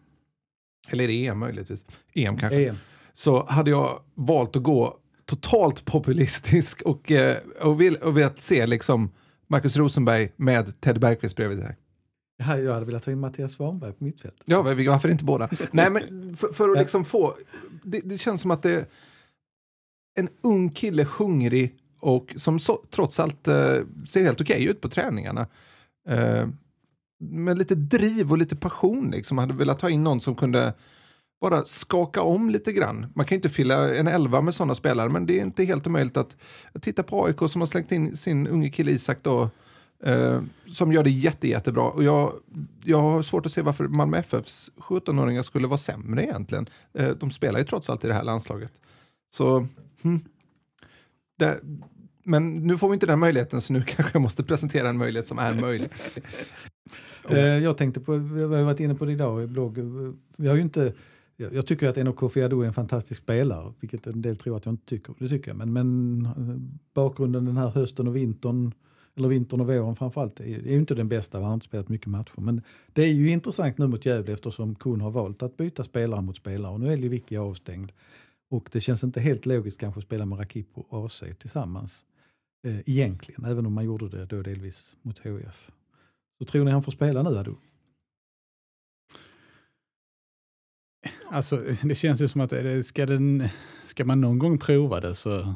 [0.89, 2.77] eller EM möjligtvis, EM kanske, EM.
[3.15, 8.67] så hade jag valt att gå totalt populistisk och, eh, och, vill, och velat se
[8.67, 9.11] liksom
[9.47, 11.77] Marcus Rosenberg med Ted Bergqvist bredvid sig.
[12.37, 14.43] Ja, Jag hade velat ta in Mattias Svanberg på mittfält.
[14.45, 15.49] Ja, varför inte båda?
[15.71, 17.37] Nej, men för, för att liksom få...
[17.83, 18.87] Det, det känns som att det är
[20.19, 24.89] en ung kille, hungrig och som så, trots allt eh, ser helt okej ut på
[24.89, 25.47] träningarna.
[26.09, 26.49] Eh,
[27.21, 29.39] med lite driv och lite passion liksom.
[29.39, 30.75] Hade velat ta in någon som kunde
[31.41, 33.07] bara skaka om lite grann.
[33.15, 36.17] Man kan inte fylla en elva med sådana spelare, men det är inte helt omöjligt
[36.17, 36.37] att
[36.81, 39.51] titta på AIK som har slängt in sin unge kille Isak då,
[40.03, 40.43] eh,
[40.73, 41.83] som gör det jätte, jättebra.
[41.83, 42.33] Och jag,
[42.85, 46.67] jag har svårt att se varför Malmö FFs 17-åringar skulle vara sämre egentligen.
[46.95, 48.73] Eh, de spelar ju trots allt i det här landslaget.
[49.31, 49.67] Så,
[50.03, 50.21] hmm.
[51.39, 51.61] det,
[52.25, 55.29] men nu får vi inte den möjligheten, så nu kanske jag måste presentera en möjlighet
[55.29, 55.91] som är möjlig.
[57.29, 59.79] Eh, jag tänkte på, vi har varit inne på det idag i blogg.
[60.37, 60.93] Vi har ju inte,
[61.37, 64.65] jag, jag tycker att NOK Kofi är en fantastisk spelare, vilket en del tror att
[64.65, 65.15] jag inte tycker.
[65.19, 65.57] Det tycker jag.
[65.57, 68.73] Men, men eh, bakgrunden den här hösten och vintern,
[69.17, 71.39] eller vintern och våren framförallt, är, är ju inte den bästa.
[71.39, 72.41] Han har inte spelat mycket matcher.
[72.41, 72.63] Men
[72.93, 76.37] det är ju intressant nu mot Gävle eftersom Kuhn har valt att byta spelare mot
[76.37, 76.73] spelare.
[76.73, 77.93] Och nu är Lewicki avstängd.
[78.51, 82.05] Och det känns inte helt logiskt kanske att spela med Rakip och AC tillsammans.
[82.67, 85.71] Eh, egentligen, även om man gjorde det då delvis mot HIF.
[86.39, 87.57] Så tror ni han får spela nu Ado?
[91.31, 93.49] Alltså, det känns ju som att det, ska, den,
[93.85, 95.55] ska man någon gång prova det så,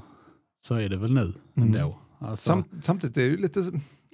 [0.60, 2.09] så är det väl nu Mm.
[2.20, 3.72] Alltså, Sam, samtidigt är det ju lite,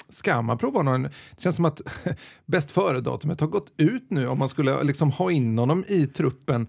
[0.08, 1.02] ska man prova någon?
[1.02, 1.80] Det känns som att
[2.46, 4.28] bäst före-datumet har gått ut nu.
[4.28, 6.66] Om man skulle liksom ha in honom i truppen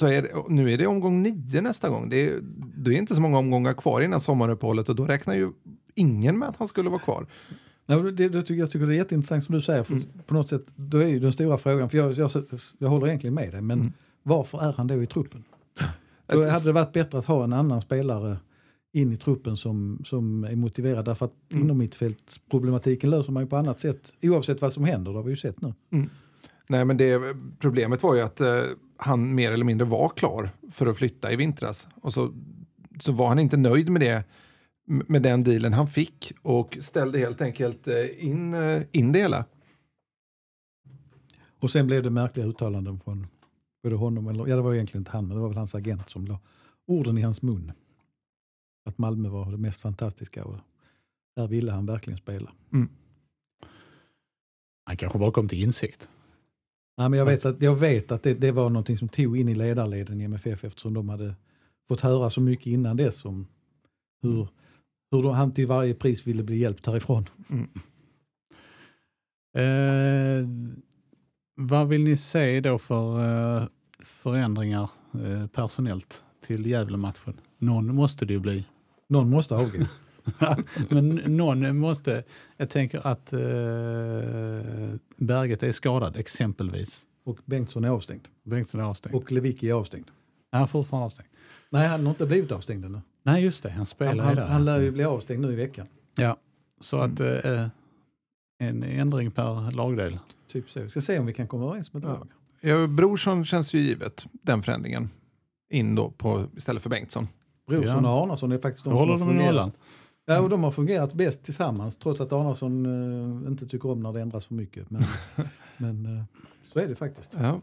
[0.00, 2.08] så är det, nu är det omgång nio nästa gång.
[2.08, 2.40] Det är,
[2.76, 5.52] det är inte så många omgångar kvar innan sommaruppehållet och då räknar ju
[5.94, 7.26] ingen med att han skulle vara kvar.
[7.86, 10.04] Nej, det, det, jag tycker det är jätteintressant som du säger, för Mm.
[10.26, 12.30] på något sätt, då är ju den stora frågan, för jag, jag,
[12.78, 13.92] jag håller egentligen med dig, men Mm.
[14.22, 15.44] varför är han då i truppen?
[16.26, 18.36] Då hade det varit bättre att ha en annan spelare
[18.94, 21.64] in i truppen som, som är motiverad, därför att Mm.
[21.64, 25.30] inom mittfältsproblematiken löser man ju på annat sätt, oavsett vad som händer, det har vi
[25.30, 25.74] ju sett nu.
[26.68, 28.62] Nej, men det, problemet var ju att eh,
[28.96, 31.88] han mer eller mindre var klar för att flytta i vintras.
[31.94, 32.32] Och så,
[33.00, 34.24] så var han inte nöjd med det
[34.86, 39.44] med den dealen han fick och ställde helt enkelt eh, in, eh, in det hela.
[41.60, 43.26] Och sen blev det märkliga uttalanden från
[43.82, 46.10] både honom, eller ja det var egentligen inte han, men det var väl hans agent
[46.10, 46.38] som la
[46.86, 47.72] orden i hans mun.
[48.84, 50.56] Att Malmö var det mest fantastiska och
[51.36, 52.52] där ville han verkligen spela.
[54.86, 56.08] Han kanske bara kom till insikt.
[56.96, 59.48] Nej, men jag vet att, jag vet att det, det var någonting som tog in
[59.48, 61.34] i ledarleden i MFF eftersom de hade
[61.88, 63.46] fått höra så mycket innan dess om
[64.22, 64.48] hur,
[65.10, 67.28] hur de, han till varje pris ville bli hjälpt härifrån.
[69.56, 70.48] Eh,
[71.56, 73.20] vad vill ni se då för
[73.58, 73.66] eh,
[73.98, 77.40] förändringar eh, personellt till Gävle-matchen?
[77.58, 78.64] Någon måste det ju bli.
[79.08, 79.78] Någon måste avgå.
[80.90, 82.24] Men någon måste,
[82.56, 83.38] jag tänker att eh,
[85.16, 87.06] Berget är skadad exempelvis.
[87.24, 88.28] Och Bengtsson är avstängd.
[88.44, 89.14] Bengtsson är avstängd.
[89.14, 90.10] Och Lewicki är avstängd.
[90.52, 91.28] är han fortfarande avstängd?
[91.70, 93.00] Nej, han har inte blivit avstängd ännu.
[93.22, 94.46] Nej, just det, han Han, spelar ju han, där.
[94.46, 95.86] han lär ju bli avstängd nu i veckan.
[96.16, 96.36] Ja,
[96.80, 97.66] så att eh,
[98.58, 100.18] en ändring per lagdel.
[100.52, 100.80] Typ så.
[100.80, 102.14] Vi ska se om vi kan komma överens med ett Ja.
[102.14, 102.28] lag.
[102.60, 105.10] Ja, Brorsson känns ju givet, den förändringen.
[105.70, 107.28] In då på, istället för Bengtsson.
[107.66, 109.78] Brorsson och Arnason är faktiskt de Då som håller har de fungerat.
[110.26, 112.86] Ja, och de har fungerat bäst tillsammans trots att Arnason
[113.42, 114.90] eh, inte tycker om när det ändras för mycket.
[114.90, 115.02] Men,
[115.76, 116.24] men eh,
[116.72, 117.34] så är det faktiskt.
[117.38, 117.60] Ja.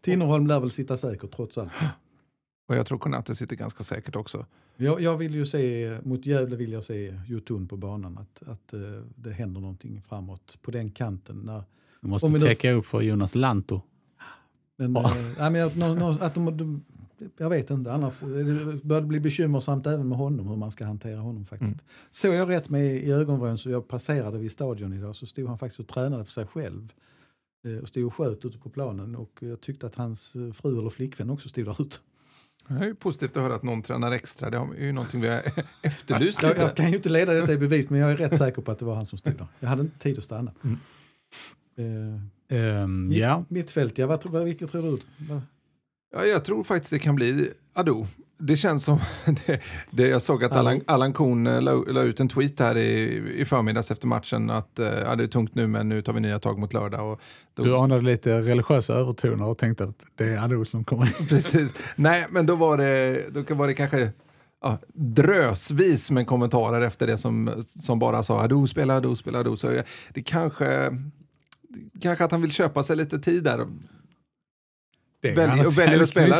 [0.00, 1.72] Tinnerholm lär väl sitta säkert trots allt.
[2.68, 4.46] Och jag tror Konate sitter ganska säkert också.
[4.76, 8.72] Jag, jag vill ju se, mot Gävle vill jag se Jotun på banan, att, att
[8.72, 8.80] eh,
[9.16, 11.36] det händer någonting framåt på den kanten.
[11.36, 11.62] När,
[12.00, 13.80] Du måste täcka upp för Jonas Lanto.
[14.76, 15.12] men, Ja.
[15.38, 16.84] nej, men att de, de,
[17.38, 20.84] jag vet inte, annars det börjar det bli bekymmersamt även med honom, hur man ska
[20.84, 21.72] hantera honom faktiskt.
[21.72, 21.84] Mm.
[22.10, 25.58] Såg jag rätt med i ögonvrån så jag passerade vid stadion idag så stod han
[25.58, 26.92] faktiskt och tränade för sig själv.
[27.66, 30.78] eh, Och stod och sköt ute på planen och jag tyckte att hans eh, fru
[30.78, 31.96] eller flickvän också stod där ute.
[32.68, 34.50] Det är ju positivt att höra att någon tränar extra.
[34.50, 35.42] Det är ju någonting vi har
[35.82, 38.62] efterlyst Jag, jag kan ju inte leda detta i bevis men jag är rätt säker
[38.62, 39.46] på att det var han som stod där.
[39.60, 40.52] Jag hade inte tid att stanna.
[40.64, 40.76] Mm.
[41.76, 44.98] Eh, Ehm, mitt, ja, Mittfält, ja, vad, vilket tror du?
[45.28, 45.40] Vad-
[46.12, 48.06] Ja, jag tror faktiskt det kan bli Ado.
[48.38, 48.98] Det känns som,
[49.46, 49.60] det,
[49.90, 53.22] det, jag såg att Allan, Allan Kuhn eh, la, la ut en tweet här i,
[53.36, 56.20] i förmiddags efter matchen att eh, ja, det är tungt nu men nu tar vi
[56.20, 57.12] nya tag mot lördag.
[57.12, 57.20] Och
[57.54, 61.06] då, du anade lite religiösa övertoner och tänkte att det är Ado som kommer.
[61.28, 61.74] Precis.
[61.96, 64.10] Nej, men då var det, då var det kanske
[64.62, 69.56] ja, drösvis med kommentarer efter det som, som bara sa Ado spelar, Ado spelar, Ado.
[69.56, 69.82] Så
[70.14, 70.98] det kanske,
[72.00, 73.66] kanske att han vill köpa sig lite tid där.
[75.22, 76.36] Det är Välj- annars och väljer att spela.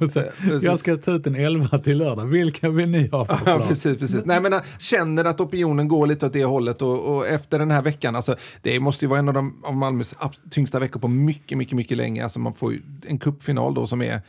[0.00, 0.62] Och så, Precis.
[0.62, 2.26] jag ska ta ut en elva till lördag.
[2.26, 3.68] Vilka vill ni ha på Ja, plan?
[3.68, 4.24] precis, precis.
[4.24, 7.70] Nej, men han känner att opinionen går lite åt det hållet och, och efter den
[7.70, 10.14] här veckan, alltså, det måste ju vara en av, de, av Malmös
[10.50, 12.22] tyngsta veckor på mycket, mycket, mycket länge.
[12.22, 14.22] Alltså, man får ju en kuppfinal då som är,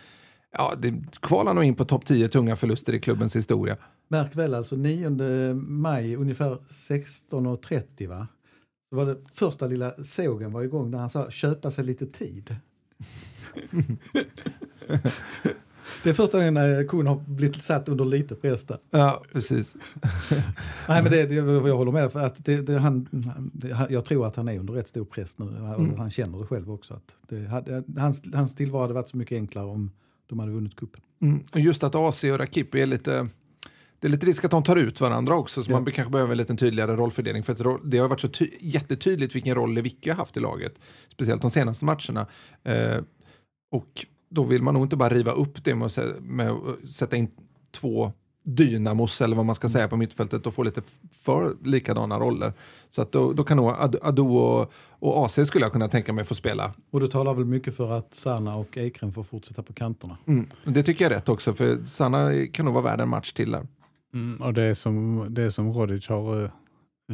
[0.57, 3.77] ja, det kvalar nog in på topp 10 tunga förluster i klubbens historia.
[4.09, 8.27] Märk väl alltså 9 maj ungefär 16.30 va?
[8.89, 12.55] Så var det första lilla sågen var igång där han sa köpa sig lite tid.
[16.03, 18.77] Det är första gången eh, Kuhn har blivit satt under lite press där.
[18.91, 19.75] Ja, precis.
[20.87, 23.07] Nej men det, det, jag håller med för att det, det, han,
[23.53, 25.45] det, jag tror att han är under rätt stor press nu.
[25.45, 26.93] och Han känner det själv också.
[26.93, 29.91] Att det hans, hans tillvaro hade varit så mycket enklare om
[30.27, 31.01] de hade vunnit cupen.
[31.21, 31.43] Mm.
[31.53, 33.27] Och just att AC och Rakip är lite
[33.99, 35.79] det är lite risk att de tar ut varandra också, så Ja.
[35.79, 37.43] man kanske behöver en lite tydligare rollfördelning.
[37.43, 40.73] För att det har varit så ty- jättetydligt vilken roll Lewicki har haft i laget,
[41.13, 42.27] speciellt de senaste matcherna.
[42.63, 43.01] Eh,
[43.71, 47.15] och då vill man nog inte bara riva upp det med att, med att sätta
[47.15, 47.27] in
[47.71, 48.11] två
[48.43, 50.81] dynamos, eller vad man ska säga, på mittfältet och få lite
[51.21, 52.53] för likadana roller.
[52.91, 56.13] Så att då, då kan nog Ad- Ado och, och AC skulle jag kunna tänka
[56.13, 56.73] mig få spela.
[56.91, 60.17] Och det talar väl mycket för att Sanna och Ekrem får fortsätta på kanterna.
[60.27, 60.47] Mm.
[60.63, 63.51] Det tycker jag är rätt också, för Sanna kan nog vara värd en match till
[63.51, 63.67] där.
[64.13, 66.49] Mm, och det som, det som Rodic har eh,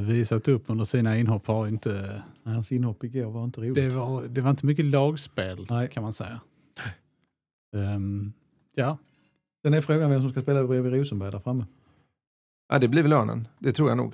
[0.01, 2.21] visat upp under sina inhopp har inte...
[2.43, 3.75] Hans inhopp igår var inte roligt.
[3.75, 5.89] Det var, det var inte mycket lagspel Nej.
[5.89, 6.39] kan man säga.
[7.75, 8.33] Ehm,
[8.75, 8.97] ja,
[9.61, 11.65] Sen är frågan vem som ska spela bredvid Rosenberg där framme.
[12.69, 13.47] Ja, det blir väl lönen.
[13.59, 14.13] Det tror jag nog.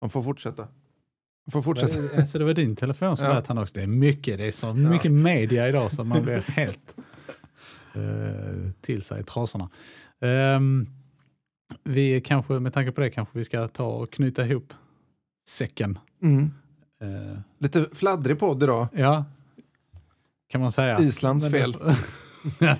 [0.00, 0.68] De får fortsätta.
[1.44, 2.20] De får fortsätta.
[2.20, 3.34] alltså det var din telefon som Ja.
[3.34, 3.74] lät han också.
[3.74, 6.96] Det är mycket, det är så mycket media idag så man blir helt
[7.94, 9.70] eh, till sig i trasorna.
[10.20, 10.86] Ehm,
[11.84, 14.72] vi kanske, med tanke på det kanske vi ska ta och knyta ihop
[15.48, 15.98] säcken.
[16.22, 16.50] Mm.
[17.00, 18.88] Eh, Lite fladdrig podd idag.
[18.92, 19.24] ja,
[20.48, 21.00] kan man säga.
[21.00, 21.76] Islands Men- fel.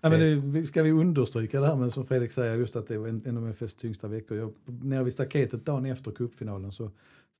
[0.00, 2.98] Ja, men det, ska vi understryka det här med som Fredrik säger, just att det
[2.98, 4.36] var en en av MFFs tyngsta veckor.
[4.38, 6.90] Jag, nere vid staketet dagen efter cupfinalen så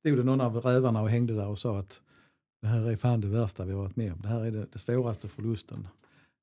[0.01, 2.01] stod det någon av rävarna och hängde där och sa att
[2.63, 4.21] det här är fan det värsta vi har varit med om.
[4.23, 5.89] Det här är det, det svåraste förlusten.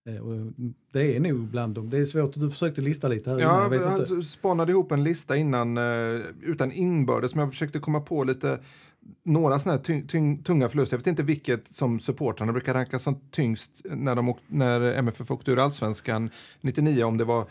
[0.08, 0.52] Eh, och
[0.92, 1.90] det är nog bland dem.
[1.90, 4.24] Det är svårt, du försökte lista lite här innan, Ja, jag vet jag inte.
[4.28, 8.60] spanade ihop en lista innan eh, utan inbördes, men jag försökte komma på lite
[9.24, 10.96] några sådana här tyng, tyng, tunga förluster.
[10.96, 15.52] Jag vet inte vilket som supportrarna brukar ranka som tyngst när, de när MFF åkte
[15.52, 16.30] ur allsvenskan
[16.62, 17.46] 99, om det var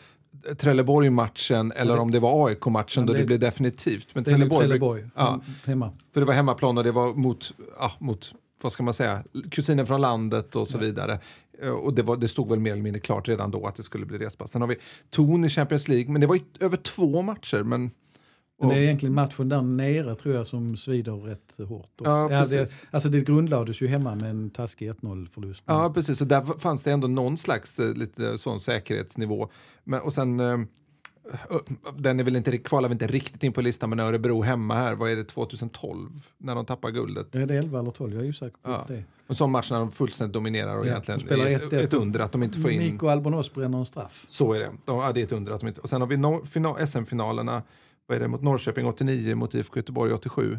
[0.56, 4.14] Trelleborg-matchen eller det- om det var AIK-matchen Ja, då det, det- blev definitivt.
[4.14, 5.28] Men Det Trelleborg, Trelleborg, Ja.
[5.28, 5.90] mm, hemma.
[6.12, 9.86] för det var hemmaplan och det var mot, ja, mot vad ska man säga, kusinen
[9.86, 11.18] från landet och så vidare.
[11.62, 13.82] Eh, Och det, var, det stod väl mer eller mindre klart redan då att det
[13.82, 14.50] skulle bli respass.
[14.50, 14.76] Sen har vi
[15.10, 17.62] Ton i Champions League, men det var ju över två matcher.
[17.62, 17.80] Men,
[18.60, 21.90] Men det är och- egentligen matchen där nere tror jag som svider rätt hårt.
[22.00, 22.10] också.
[22.10, 25.62] Ja, det, alltså det grundlades ju hemma med en taskig 1-0-förlust.
[25.66, 26.18] Ja, precis.
[26.18, 29.48] Så där fanns det ändå någon slags eh, lite sån säkerhetsnivå.
[29.84, 30.58] Men, och sen, eh,
[31.96, 34.94] den är väl inte, kvalar väl inte riktigt in på listan, men Örebro hemma här,
[34.94, 36.10] vad är det, 2012?
[36.38, 37.36] När de tappar guldet.
[37.36, 38.14] Är det 11 eller 12?
[38.14, 38.84] Jag är osäker på Ja.
[38.88, 39.02] det.
[39.26, 41.76] En sån match när de fullständigt dominerar och Ja, egentligen spelar är ett, 1-1.
[41.84, 42.78] ett under att de inte får in...
[42.92, 44.26] Nico Albonos bränner en straff.
[44.28, 44.70] Så är det.
[44.84, 45.80] De, ja, det är ett under att de inte...
[45.80, 47.62] Och sen har vi no, final, SM-finalerna,
[48.06, 50.58] vad är det, mot Norrköping 89, mot IFK Göteborg 87.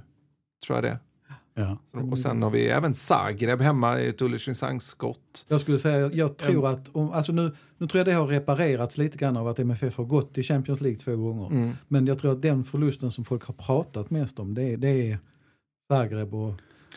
[0.66, 1.00] Tror jag det.
[1.54, 1.78] Ja.
[2.12, 5.46] Och sen har vi även Zagreb hemma i ett Ulricehamn-skott.
[5.48, 8.98] Jag skulle säga, jag tror att, om, alltså nu, nu tror jag det har reparerats
[8.98, 11.48] lite grann av att MFF har gått till Champions League två gånger.
[11.48, 11.72] Mm.
[11.88, 14.88] Men jag tror att den förlusten som folk har pratat mest om, det är, det
[15.12, 15.20] är
[15.92, 16.50] Zagreb och...
[16.50, 16.56] Eh,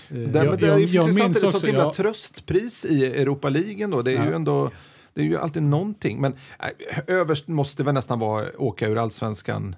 [0.09, 3.87] Där, Jag- men det jag- finns jag ju minns också, jag- tröstpris i Europa League
[3.87, 4.03] då.
[4.03, 4.27] Det är Ja.
[4.27, 4.71] ju ändå
[5.15, 6.21] det är ju alltid någonting.
[6.21, 9.77] Men äh, överst måste väl nästan vara åka ur allsvenskan.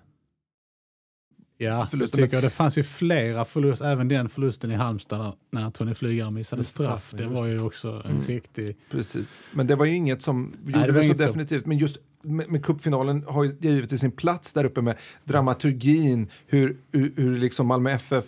[1.59, 2.24] Ja, jag Förlusten.
[2.24, 6.64] tycker det fanns ju flera förluster, även den förlusten i Halmstad när Tony Flygare missade
[6.64, 7.14] straff.
[7.16, 8.26] Det var ju också en Mm.
[8.26, 8.76] riktig...
[8.90, 9.42] Precis.
[9.52, 11.66] Men det var ju inget som det gjorde var det så inget som- definitivt.
[11.66, 16.76] Men just med, med cupfinalen har ju givetvis sin plats där uppe med dramaturgin, hur,
[16.92, 18.24] hur, hur liksom Malmö FF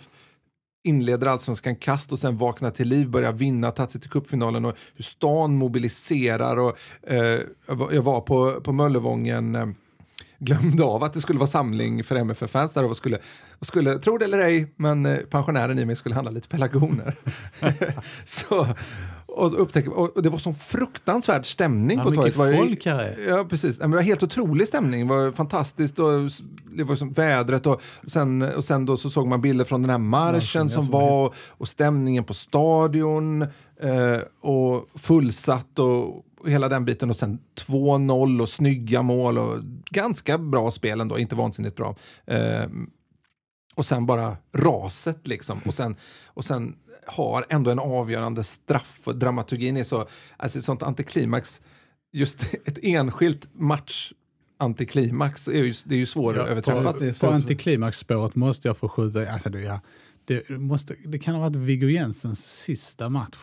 [0.83, 4.77] inleder allsvenskan kast och sen vaknar till liv, börjar vinna, tagit sig till cupfinalen och
[4.95, 6.57] hur stan mobiliserar.
[6.59, 9.67] Och, eh, jag var- jag var på, på Möllevången eh,
[10.39, 13.19] glömde av att det skulle vara samling för MFF-fans där och skulle,
[13.59, 17.15] och skulle, tro det eller ej, men eh, pensionären i mig skulle handla lite pelargoner.
[18.23, 18.67] så,
[19.25, 22.37] och, upptäcker, och, det var sån fruktansvärd stämning Ja, på torget.
[22.37, 23.29] vilket folk här är.
[23.29, 23.77] Ja, precis.
[23.77, 25.07] Det var helt otrolig stämning.
[25.07, 25.99] Det var fantastiskt.
[25.99, 26.31] Och
[26.71, 29.89] det var som vädret och sen, och sen då så såg man bilder från den
[29.89, 33.41] här marschen ja, som som var och, stämningen på stadion
[33.81, 40.37] eh, och fullsatt och hela den biten och sen 2-0 och snygga mål och ganska
[40.37, 41.95] bra spel ändå, inte vansinnigt bra.
[42.25, 42.65] Eh,
[43.75, 45.59] och sen bara raset liksom.
[45.65, 46.75] Och sen, och sen
[47.05, 51.61] har ändå en avgörande straff och dramaturgin är så, alltså ett sånt antiklimax,
[52.11, 54.11] just ett enskilt match
[54.57, 56.99] antiklimax är ju, det är ju svåröverträffat.
[56.99, 59.79] det är På antiklimaxspåret måste jag få skjuta, alltså det, ja,
[60.25, 63.37] det, måste, det kan ha varit Viggo Jensens sista match,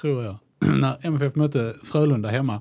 [0.00, 0.36] tror jag.
[0.80, 2.60] När MFF mötte Frölunda hemma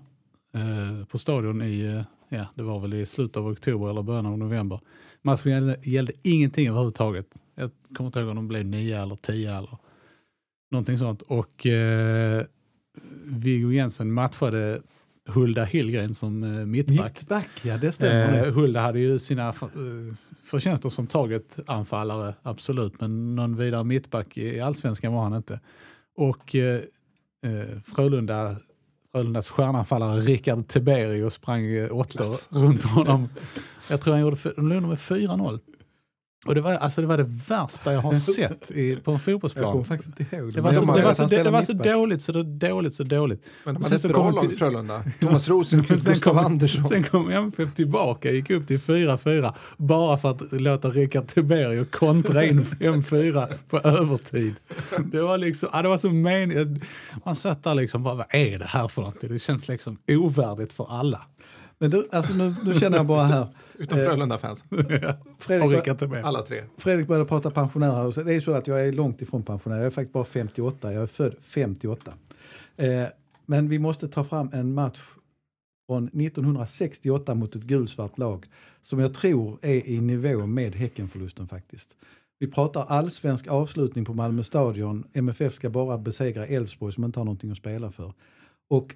[0.54, 4.26] eh, på stadion i, eh, ja det var väl i slutet av oktober eller början
[4.26, 4.80] av november.
[5.22, 7.28] Matchen gällde, gällde ingenting överhuvudtaget.
[7.56, 9.78] Jag kommer inte ihåg om de blev nio eller tio eller
[10.72, 11.22] någonting sånt.
[11.22, 12.46] Och eh,
[13.26, 14.82] Viggo Jensen matchade
[15.28, 17.20] Hulda Hillgren som eh, mittback.
[17.20, 18.48] Mittback, ja det stämmer.
[18.48, 24.38] Eh, Hulda hade ju sina för, eh, förtjänster som target-anfallare, absolut, men någon vidare mittback
[24.38, 25.60] i allsvenskan var han inte.
[26.16, 26.82] Och eh,
[27.44, 28.56] eh, Frölunda,
[29.12, 33.30] Frölundas stjärnanfallare Rickard Tiberius sprang eh, åttor runt honom.
[33.90, 35.60] Jag tror han gjorde, de låg med 4-0.
[36.46, 39.22] Och det var, alltså det var det värsta jag har sett i, på en jag
[39.22, 39.72] fotbollsplan.
[39.72, 41.62] kommer faktiskt inte ihåg Det var, så, Men det, jag var så, det, det var
[41.62, 43.44] så dåligt, så det dåligt, så dåligt.
[43.64, 45.04] Men de hade ett bra lag Frölunda.
[45.20, 46.84] Thomas Rosenqvist, Sen Gustav kom- Andersson.
[46.84, 52.46] Sen kom MFF tillbaka, gick upp till 4-4 bara för att låta Rickard Tiberio kontra
[52.46, 54.56] in 5-4 på övertid.
[55.12, 56.82] Det var liksom, ja, det var så meningen.
[57.26, 59.30] Man satt där liksom bara, vad är det här för någonting?
[59.32, 61.22] Det känns liksom ovärdigt för alla.
[61.80, 63.48] Men du, alltså nu, nu känner jag bara här.
[63.80, 64.64] Utom Eh, Frölunda-fans.
[65.40, 65.62] Fredrik.
[66.26, 66.64] Alla tre.
[66.78, 68.06] Fredrik började prata pensionärer.
[68.08, 69.78] och så- Det är så att jag är långt ifrån pensionär.
[69.78, 70.94] Jag är faktiskt bara 58.
[70.94, 72.14] Jag är född 58.
[72.78, 73.04] Eh,
[73.46, 75.00] men vi måste ta fram en match
[75.88, 78.46] från 1968 mot ett gulsvart lag
[78.82, 81.96] som jag tror är i nivå med Häckenförlusten faktiskt.
[82.40, 85.04] Vi pratar allsvensk avslutning på Malmö stadion.
[85.14, 88.14] MFF ska bara besegra Elfsborg som inte har någonting att spela för.
[88.70, 88.96] Och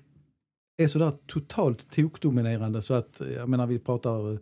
[0.77, 4.39] är sådär totalt tokdominerande så att, jag menar vi pratar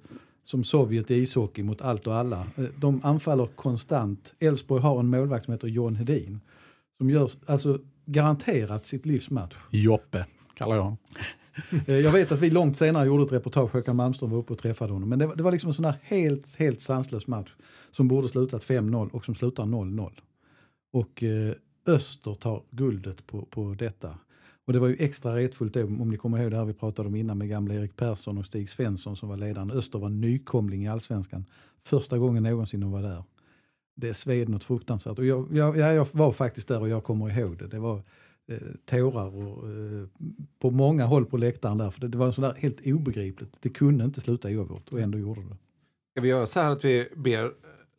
[0.51, 2.47] som Sovjet i ishockey mot allt och alla.
[2.57, 4.33] Eh, De anfaller konstant.
[4.39, 6.41] Elfsborg har en målvakt som heter John Hedin.
[6.97, 9.55] Som gör alltså garanterat sitt livs match.
[9.69, 10.97] Joppe kallar jag honom.
[11.87, 14.59] Eh, Jag vet att vi långt senare gjorde ett reportage, Håkan Malmström var uppe och
[14.59, 15.09] träffade honom.
[15.09, 17.49] Men det var, det var liksom en sån här helt, helt sanslös match
[17.91, 20.11] som borde slutat 5-0 och som slutar 0-0.
[20.93, 21.53] Och eh,
[21.87, 24.17] Öster tar guldet på, på detta.
[24.67, 27.07] Och det var ju extra retfullt då, om ni kommer ihåg det här vi pratade
[27.07, 29.71] om innan med gamla Erik Persson och Stig Svensson som var ledaren.
[29.71, 31.45] Öster var nykomling i allsvenskan.
[31.83, 33.23] Första gången någonsin de var där.
[33.95, 35.19] Det sved något fruktansvärt.
[35.19, 37.67] Och jag, jag, jag, jag var faktiskt där och jag kommer ihåg det.
[37.67, 38.03] Det var
[38.47, 40.07] eh, tårar och, eh,
[40.59, 41.91] på många håll på läktaren där.
[41.91, 43.57] För det, det var sådär helt obegripligt.
[43.59, 45.57] Det kunde inte sluta oavgjort och ändå gjorde det.
[46.11, 47.51] Ska vi göra så här att vi ber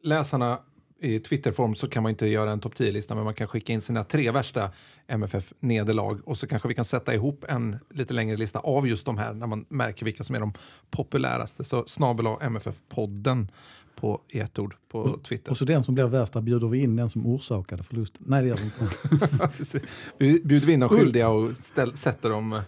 [0.03, 0.59] läsarna
[1.03, 3.83] i Twitterform så kan man inte göra en topp 10-lista men man kan skicka in
[3.83, 4.71] sina tre värsta
[5.07, 9.19] MFF-nederlag och så kanske vi kan sätta ihop en lite längre lista av just de
[9.19, 10.53] här när man märker vilka som är de
[10.91, 11.65] populäraste.
[11.65, 13.49] Så snabel MFF-podden
[13.97, 15.51] på i ett ord på Twitter.
[15.51, 18.23] Och så den som blir värst, där bjuder vi in den som orsakade förlusten.
[18.27, 19.87] Nej det gör vi inte.
[20.49, 22.63] Bjuder vi in de skyldiga och ställ, sätter dem eh,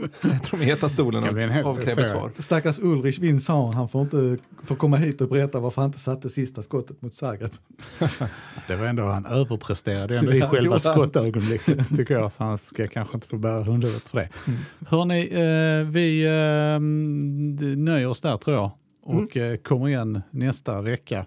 [0.20, 2.30] Sätter dem i heta stolen och helt- avkräver svar.
[2.38, 6.30] Stackars Ulrich Vinsson, han får inte får komma hit och berätta varför han inte satte
[6.30, 7.50] sista skottet mot Zagreb.
[8.68, 12.32] Det var ändå, han överpresterade ändå i själva skottögonblicket tycker jag.
[12.32, 14.28] Så han ska kanske inte få bära hundhuvudet för det.
[14.46, 14.60] Mm.
[14.86, 16.80] Hörni, eh, vi eh,
[17.76, 18.70] nöjer oss där tror jag.
[19.08, 19.24] Mm.
[19.24, 21.26] Och eh, kommer igen nästa vecka.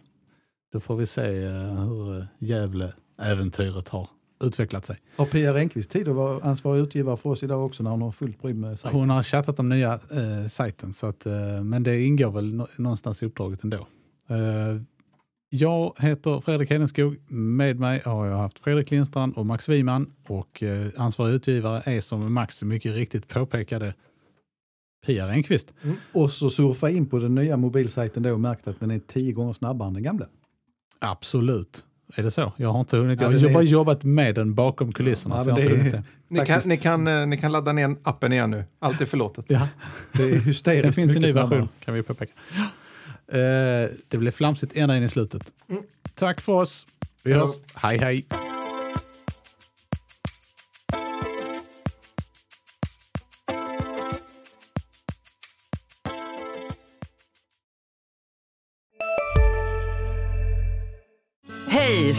[0.73, 4.07] Då får vi se hur Gävle-äventyret har
[4.43, 4.97] utvecklat sig.
[5.15, 8.11] Har Pia Renqvist tid att vara ansvarig utgivare för oss idag också när hon har
[8.11, 8.91] fullt bry med sig?
[8.91, 12.67] Hon har chattat om nya eh, sajten, så att, eh, men det ingår väl nå-
[12.77, 13.87] någonstans i uppdraget ändå.
[14.27, 14.81] Eh,
[15.49, 17.31] jag heter Fredrik Hedenskog.
[17.31, 22.01] Med mig har jag haft Fredrik Lindstrand och Max Wiman och eh, ansvarig utgivare är
[22.01, 23.93] som Max mycket riktigt påpekade
[25.05, 25.73] Pia Renqvist.
[26.13, 29.31] Och så surfa in på den nya mobilsajten då och märkt att den är tio
[29.33, 30.25] gånger snabbare än den gamla.
[30.99, 31.85] Absolut.
[32.15, 32.53] Är det så?
[32.57, 33.21] Jag har inte hunnit.
[33.21, 35.35] Ja, Jag har är- bara jobbat med den bakom kulisserna.
[35.35, 36.03] Ja, så jag men har inte det hunnit är- det.
[36.27, 36.67] Ni kan, Faktiskt.
[36.67, 38.63] ni, kan, eh, ni kan ladda ner appen igen nu.
[38.79, 39.45] Allt är förlåtet.
[39.47, 39.67] Ja.
[40.11, 42.31] Det är hysteriskt Det finns en ny version kan vi påpeka.
[43.27, 43.39] Eh,
[44.07, 45.51] det blev flamsigt ända in i slutet.
[46.15, 46.85] Tack för oss.
[47.25, 47.49] Vi hörs.
[47.75, 48.25] Hej hej.